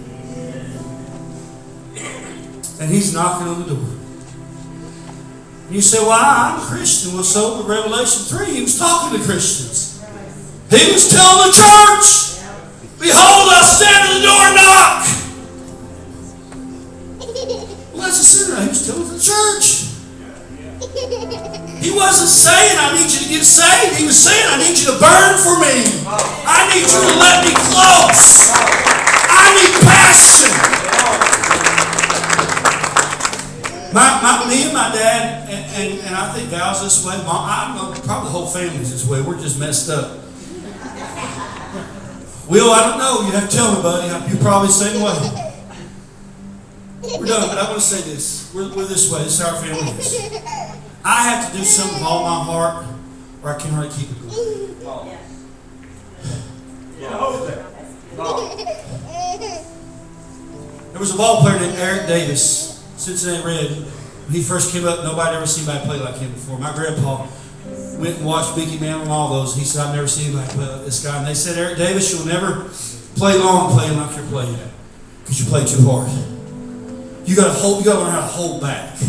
[2.83, 3.89] And he's knocking on the door.
[5.67, 7.15] And you say, Well, I'm a Christian.
[7.15, 10.03] Well, so in Revelation 3, he was talking to Christians.
[10.67, 12.43] He was telling the church,
[12.99, 14.99] Behold, I stand at the door and knock.
[17.95, 18.61] Well, that's a sinner.
[18.63, 19.95] He was telling the church.
[21.79, 23.95] He wasn't saying, I need you to get saved.
[23.95, 25.87] He was saying, I need you to burn for me.
[26.51, 28.51] I need you to let me close.
[29.31, 30.72] I need passion.
[33.93, 37.17] My, my, me and my dad, and, and, and I think Val's this way.
[37.25, 39.21] Mom, I know probably the whole family's this way.
[39.21, 40.19] We're just messed up.
[42.49, 43.27] Will, I don't know.
[43.27, 44.09] You have to tell me, buddy.
[44.31, 45.15] You probably the same way.
[47.03, 48.51] We're done, but I want to say this.
[48.55, 49.25] We're, we're this way.
[49.25, 50.15] This is how our family is.
[51.05, 52.87] I have to do something with all my heart,
[53.43, 54.39] or I can't really keep it going.
[60.93, 62.72] There was a ball player named Eric Davis,
[63.03, 63.71] Cincinnati Red.
[63.71, 66.59] When he first came up, nobody ever seen anybody play like him before.
[66.59, 67.27] My grandpa
[67.99, 69.57] went and watched Mickey Mantle and all those.
[69.57, 71.19] He said, I've never seen anybody play like this guy.
[71.19, 72.71] And they said, Eric Davis, you'll never
[73.17, 74.57] play long playing like you're playing
[75.21, 76.09] because you play too hard.
[77.27, 77.85] You got to hold.
[77.85, 79.01] You got to learn how to hold back.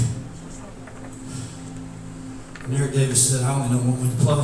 [2.64, 4.36] And Eric Davis said, I only know one way to play.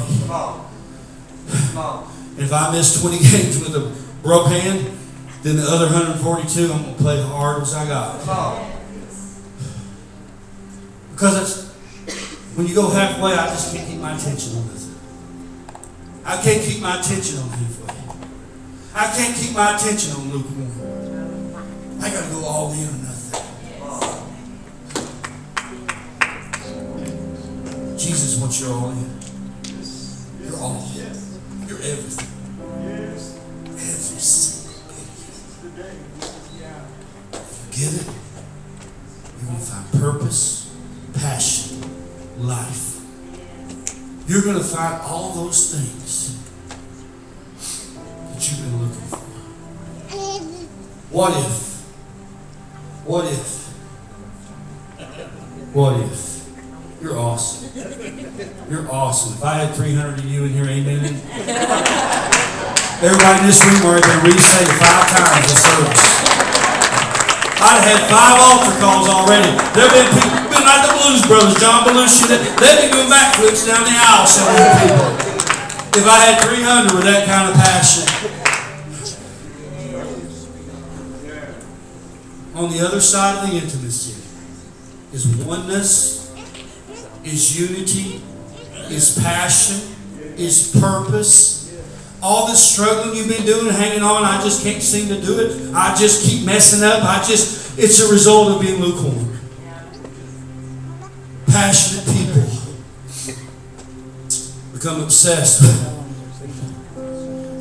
[2.38, 4.98] And if I miss 20 games with a broke hand,
[5.42, 8.20] then the other 142, I'm going to play hard as I got.
[11.20, 11.68] Because
[12.56, 14.90] when you go halfway, I just can't keep my attention on this.
[16.24, 17.94] I can't keep my attention on halfway.
[18.96, 20.72] I can't keep my attention on lukewarm.
[22.02, 23.44] I got to go all in or nothing.
[27.98, 29.29] Jesus wants you all in.
[44.40, 46.40] You're going to find all those things
[48.32, 49.18] that you've been looking for.
[51.12, 51.82] What if?
[53.06, 53.68] What if?
[55.76, 56.48] What if?
[57.02, 57.70] You're awesome.
[58.70, 59.34] You're awesome.
[59.34, 61.04] If I had 300 of you in here, amen.
[63.04, 66.29] Everybody in this room already been resaved five times the service.
[67.90, 69.50] Had five altar calls already.
[69.74, 73.66] There have been people, been like the Blues Brothers, John Belushi, they've been doing backflips
[73.66, 75.10] down the aisle, some of the people.
[75.98, 78.06] If I had 300 with that kind of passion.
[82.54, 84.22] On the other side of the intimacy
[85.12, 86.32] is oneness,
[87.24, 88.22] is unity,
[88.92, 89.96] is passion,
[90.38, 91.58] is purpose.
[92.22, 95.74] All this struggling you've been doing, hanging on, I just can't seem to do it.
[95.74, 97.02] I just keep messing up.
[97.04, 99.40] I just, it's a result of being lukewarm.
[101.48, 102.46] Passionate people
[104.74, 105.62] become obsessed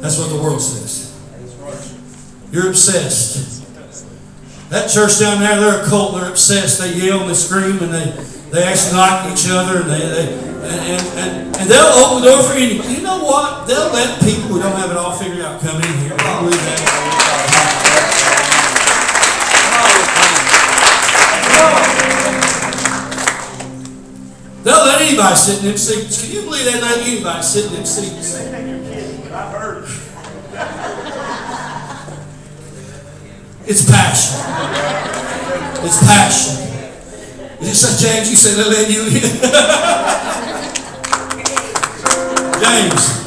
[0.02, 1.14] That's what the world says.
[2.52, 3.64] You're obsessed.
[4.70, 6.16] That church down there, they're a cult.
[6.20, 6.80] They're obsessed.
[6.80, 8.10] They yell and they scream and they,
[8.50, 12.42] they actually knock each other and they, they and, and, and, they'll open the door
[12.42, 12.74] for any.
[12.94, 13.66] You know what?
[13.66, 16.14] They'll let people who don't have it all figured out come in here.
[16.18, 17.07] I believe that.
[24.68, 26.20] They'll let anybody sit in them seats.
[26.20, 28.36] Can you believe they let anybody sit in them seats?
[28.36, 29.90] They think you're I've heard it.
[33.64, 34.44] It's passion.
[35.80, 36.68] It's passion.
[37.64, 38.28] Is it James?
[38.28, 39.24] You said they let you in.
[42.60, 43.24] James,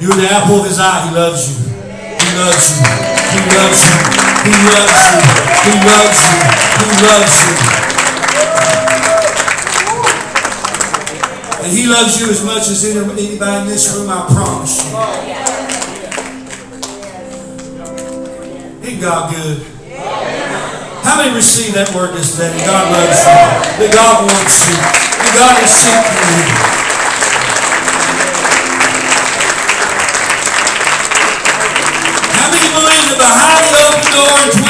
[0.00, 1.08] you're the apple of his eye.
[1.08, 1.56] He loves you.
[1.68, 2.88] He loves you.
[3.36, 4.00] He loves you.
[4.48, 5.20] He loves you.
[5.60, 6.40] He loves you.
[6.80, 7.91] He loves you.
[11.62, 14.90] And he loves you as much as anybody in this room, I promise you.
[18.82, 19.62] Ain't God good?
[21.06, 22.50] How many receive that word this day?
[22.50, 23.30] That God loves you.
[23.78, 24.74] That God wants you.
[24.74, 26.50] That God is seeking you.
[32.42, 34.61] How many believe that behind the open door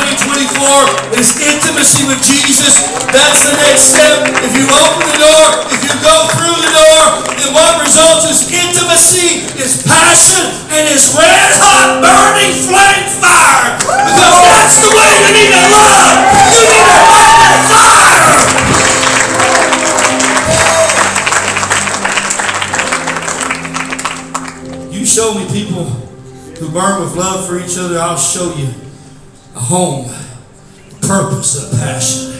[0.63, 2.87] in 2024 is intimacy with Jesus?
[3.11, 4.31] That's the next step.
[4.47, 7.03] If you open the door, if you go through the door,
[7.35, 13.75] then what results is intimacy, is passion, and is red hot burning flame fire.
[13.83, 16.31] Because that's the way you need to love.
[16.31, 18.23] You need to have that fire.
[24.93, 28.69] You show me people who burn with love for each other, I'll show you
[29.55, 30.07] a home,
[31.07, 32.33] purpose, a passion.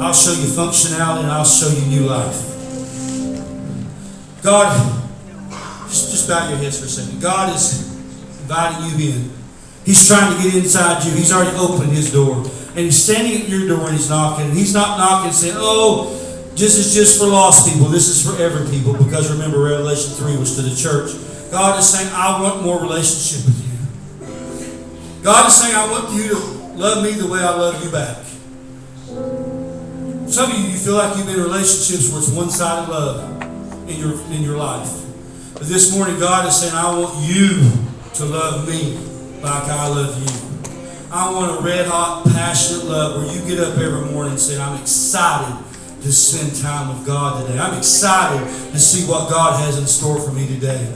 [0.00, 2.44] I'll show you functionality and I'll show you new life.
[4.42, 4.70] God,
[5.88, 7.20] just, just bow your heads for a second.
[7.20, 7.92] God is
[8.40, 9.30] inviting you in.
[9.84, 11.12] He's trying to get inside you.
[11.12, 12.36] He's already opened his door.
[12.36, 14.46] And he's standing at your door and he's knocking.
[14.46, 16.14] And he's not knocking saying, oh,
[16.54, 17.88] this is just for lost people.
[17.88, 18.92] This is for every people.
[18.92, 21.12] Because remember, Revelation 3 was to the church.
[21.50, 25.24] God is saying, I want more relationship with you.
[25.24, 28.24] God is saying, I want you to love me the way I love you back.
[30.30, 33.42] Some of you, you feel like you've been in relationships where it's one-sided love
[33.88, 34.88] in your in your life.
[35.54, 37.68] But this morning, God is saying, I want you
[38.14, 38.96] to love me
[39.42, 40.28] like I love you.
[41.10, 44.80] I want a red-hot, passionate love where you get up every morning and say, I'm
[44.80, 45.64] excited
[46.02, 47.58] to spend time with God today.
[47.58, 50.94] I'm excited to see what God has in store for me today.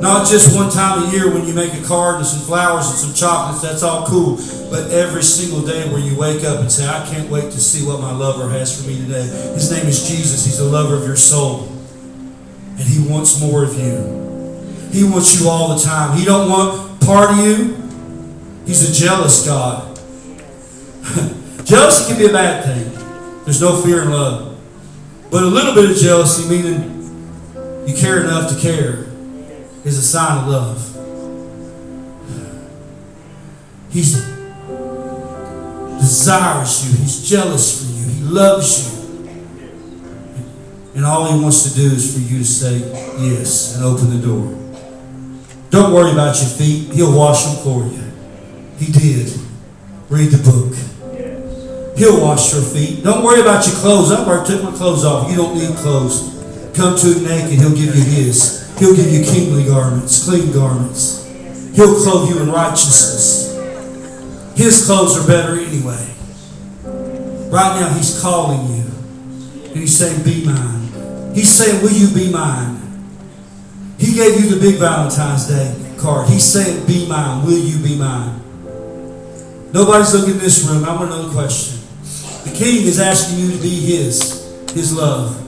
[0.00, 2.98] Not just one time a year when you make a card and some flowers and
[2.98, 4.36] some chocolates, that's all cool.
[4.68, 7.86] But every single day where you wake up and say, I can't wait to see
[7.86, 9.22] what my lover has for me today.
[9.54, 10.44] His name is Jesus.
[10.44, 11.68] He's the lover of your soul.
[12.70, 14.22] And he wants more of you.
[14.90, 16.18] He wants you all the time.
[16.18, 17.76] He don't want part of you.
[18.66, 19.96] He's a jealous God.
[21.64, 23.44] jealousy can be a bad thing.
[23.44, 24.58] There's no fear in love.
[25.30, 26.92] But a little bit of jealousy, meaning
[27.86, 29.06] you care enough to care,
[29.84, 30.88] is a sign of love.
[33.90, 34.32] He's
[35.98, 36.96] desires you.
[36.98, 38.08] He's jealous for you.
[38.14, 38.92] He loves you.
[40.94, 42.78] And all he wants to do is for you to say
[43.18, 44.58] yes and open the door.
[45.70, 46.92] Don't worry about your feet.
[46.92, 48.02] He'll wash them for you.
[48.78, 49.32] He did.
[50.10, 50.74] Read the book.
[51.96, 53.02] He'll wash your feet.
[53.04, 54.10] Don't worry about your clothes.
[54.12, 55.30] I've already took my clothes off.
[55.30, 56.30] You don't need clothes.
[56.74, 57.58] Come to him naked.
[57.58, 58.61] He'll give you his.
[58.82, 61.24] He'll give you kingly garments, clean garments.
[61.72, 63.54] He'll clothe you in righteousness.
[64.56, 66.04] His clothes are better anyway.
[67.48, 68.82] Right now, he's calling you.
[69.68, 71.32] And he's saying, Be mine.
[71.32, 72.80] He's saying, Will you be mine?
[73.98, 76.28] He gave you the big Valentine's Day card.
[76.28, 77.46] He's saying, Be mine.
[77.46, 78.40] Will you be mine?
[79.72, 80.84] Nobody's looking in this room.
[80.84, 81.78] I want another question.
[82.42, 85.38] The king is asking you to be his, his love.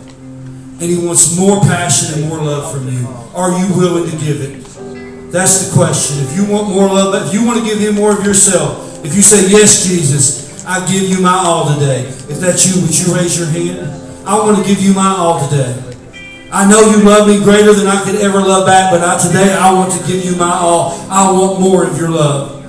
[0.80, 3.06] And he wants more passion and more love from you.
[3.34, 4.64] Are you willing to give it?
[5.30, 6.24] That's the question.
[6.24, 9.14] If you want more love, if you want to give him more of yourself, if
[9.14, 12.06] you say, Yes, Jesus, I give you my all today.
[12.06, 13.86] If that's you, would you raise your hand?
[14.26, 15.74] I want to give you my all today.
[16.50, 19.52] I know you love me greater than I could ever love back, but I, today
[19.52, 20.94] I want to give you my all.
[21.10, 22.62] I want more of your love.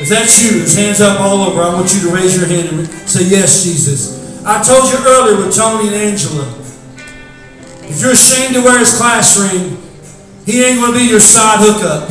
[0.00, 1.62] If that's you, there's hands up all over.
[1.62, 4.44] I want you to raise your hand and say, Yes, Jesus.
[4.44, 6.57] I told you earlier with Tony and Angela.
[7.88, 9.76] If you're ashamed to wear his class ring,
[10.44, 12.08] he ain't going to be your side hookup.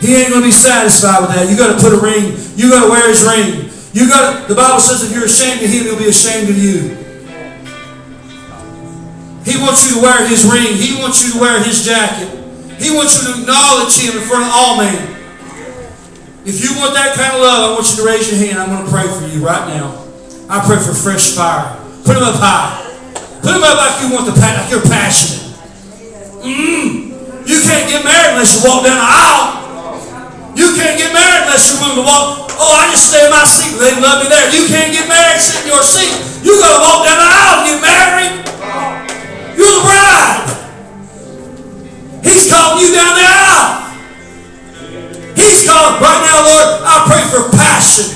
[0.00, 1.50] He ain't going to be satisfied with that.
[1.50, 2.38] You got to put a ring.
[2.56, 3.70] You got to wear his ring.
[3.92, 6.58] You got to, The Bible says if you're ashamed of him, he'll be ashamed of
[6.58, 6.94] you.
[9.44, 10.74] He wants you to wear his ring.
[10.74, 12.36] He wants you to wear his jacket.
[12.78, 15.16] He wants you to acknowledge Him in front of all men.
[16.44, 18.58] If you want that kind of love, I want you to raise your hand.
[18.58, 20.04] I'm going to pray for you right now.
[20.48, 21.74] I pray for fresh fire.
[22.04, 22.85] Put him up high.
[23.46, 25.54] Put them up like you want the like you're passionate.
[26.42, 27.14] Mm.
[27.46, 30.50] You can't get married unless you walk down the aisle.
[30.58, 32.50] You can't get married unless you're willing to walk.
[32.58, 33.78] Oh, I just stay in my seat.
[33.78, 34.50] They love me there.
[34.50, 36.10] You can't get married sitting in your seat.
[36.42, 38.34] You got to walk down the aisle to get married.
[39.54, 40.42] You're the bride.
[42.26, 43.70] He's calling you down the aisle.
[45.38, 46.82] He's calling right now, Lord.
[46.82, 48.10] I pray for passion.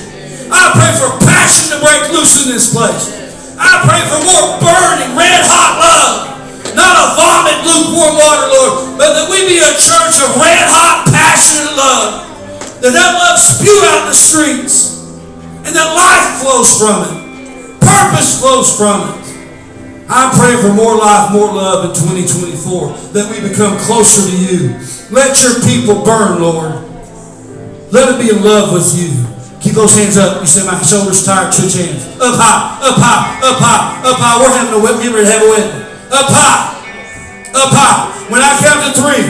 [0.51, 3.20] I pray for passion to break loose in this place.
[3.61, 6.32] I pray for more burning, red hot love.
[6.72, 11.04] Not a vomit, lukewarm water, Lord, but that we be a church of red hot,
[11.12, 12.24] passionate love.
[12.80, 15.04] That that love spew out the streets.
[15.61, 17.14] And that life flows from it.
[17.84, 19.20] Purpose flows from it.
[20.08, 23.12] I pray for more life, more love in 2024.
[23.12, 24.74] That we become closer to you.
[25.12, 26.82] Let your people burn, Lord.
[27.92, 29.30] Let them be in love with you.
[29.61, 30.40] Keep those hands up.
[30.40, 31.52] You say my shoulders tired.
[31.52, 32.08] Switch hands.
[32.16, 34.36] Up high, up high, up high, up high.
[34.40, 35.12] We're having a wedding.
[35.12, 35.72] To have a wedding.
[36.08, 36.80] Up high,
[37.52, 38.08] up high.
[38.32, 39.20] When I count to three,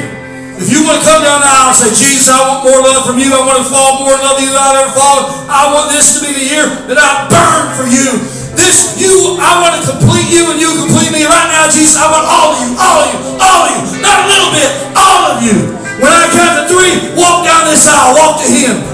[0.62, 3.02] if you want to come down the aisle and say, Jesus, I want more love
[3.02, 3.34] from you.
[3.34, 5.24] I want to fall more in love than I've ever fallen.
[5.50, 8.22] I want this to be the year that I burn for you.
[8.54, 11.26] This, you, I want to complete you and you complete me.
[11.26, 14.04] Right now, Jesus, I want all of you, all of you, all of you.
[14.04, 15.56] Not a little bit, all of you.
[15.98, 18.14] When I count to three, walk down this aisle.
[18.14, 18.89] Walk to him.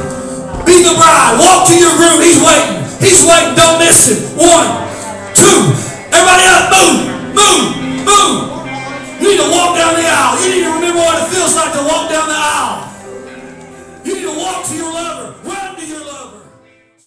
[0.66, 1.38] Be the bride.
[1.38, 2.18] Walk to your groom.
[2.20, 2.82] He's waiting.
[2.98, 3.54] He's waiting.
[3.54, 4.34] Don't miss him.
[4.34, 4.66] One,
[5.32, 5.70] two.
[6.10, 6.64] Everybody up.
[6.74, 6.98] Move.
[7.38, 7.66] Move.
[8.02, 8.36] Move.
[9.22, 10.42] You need to walk down the aisle.
[10.42, 12.92] You need to remember what it feels like to walk down the aisle.
[14.04, 15.15] You need to walk to your love.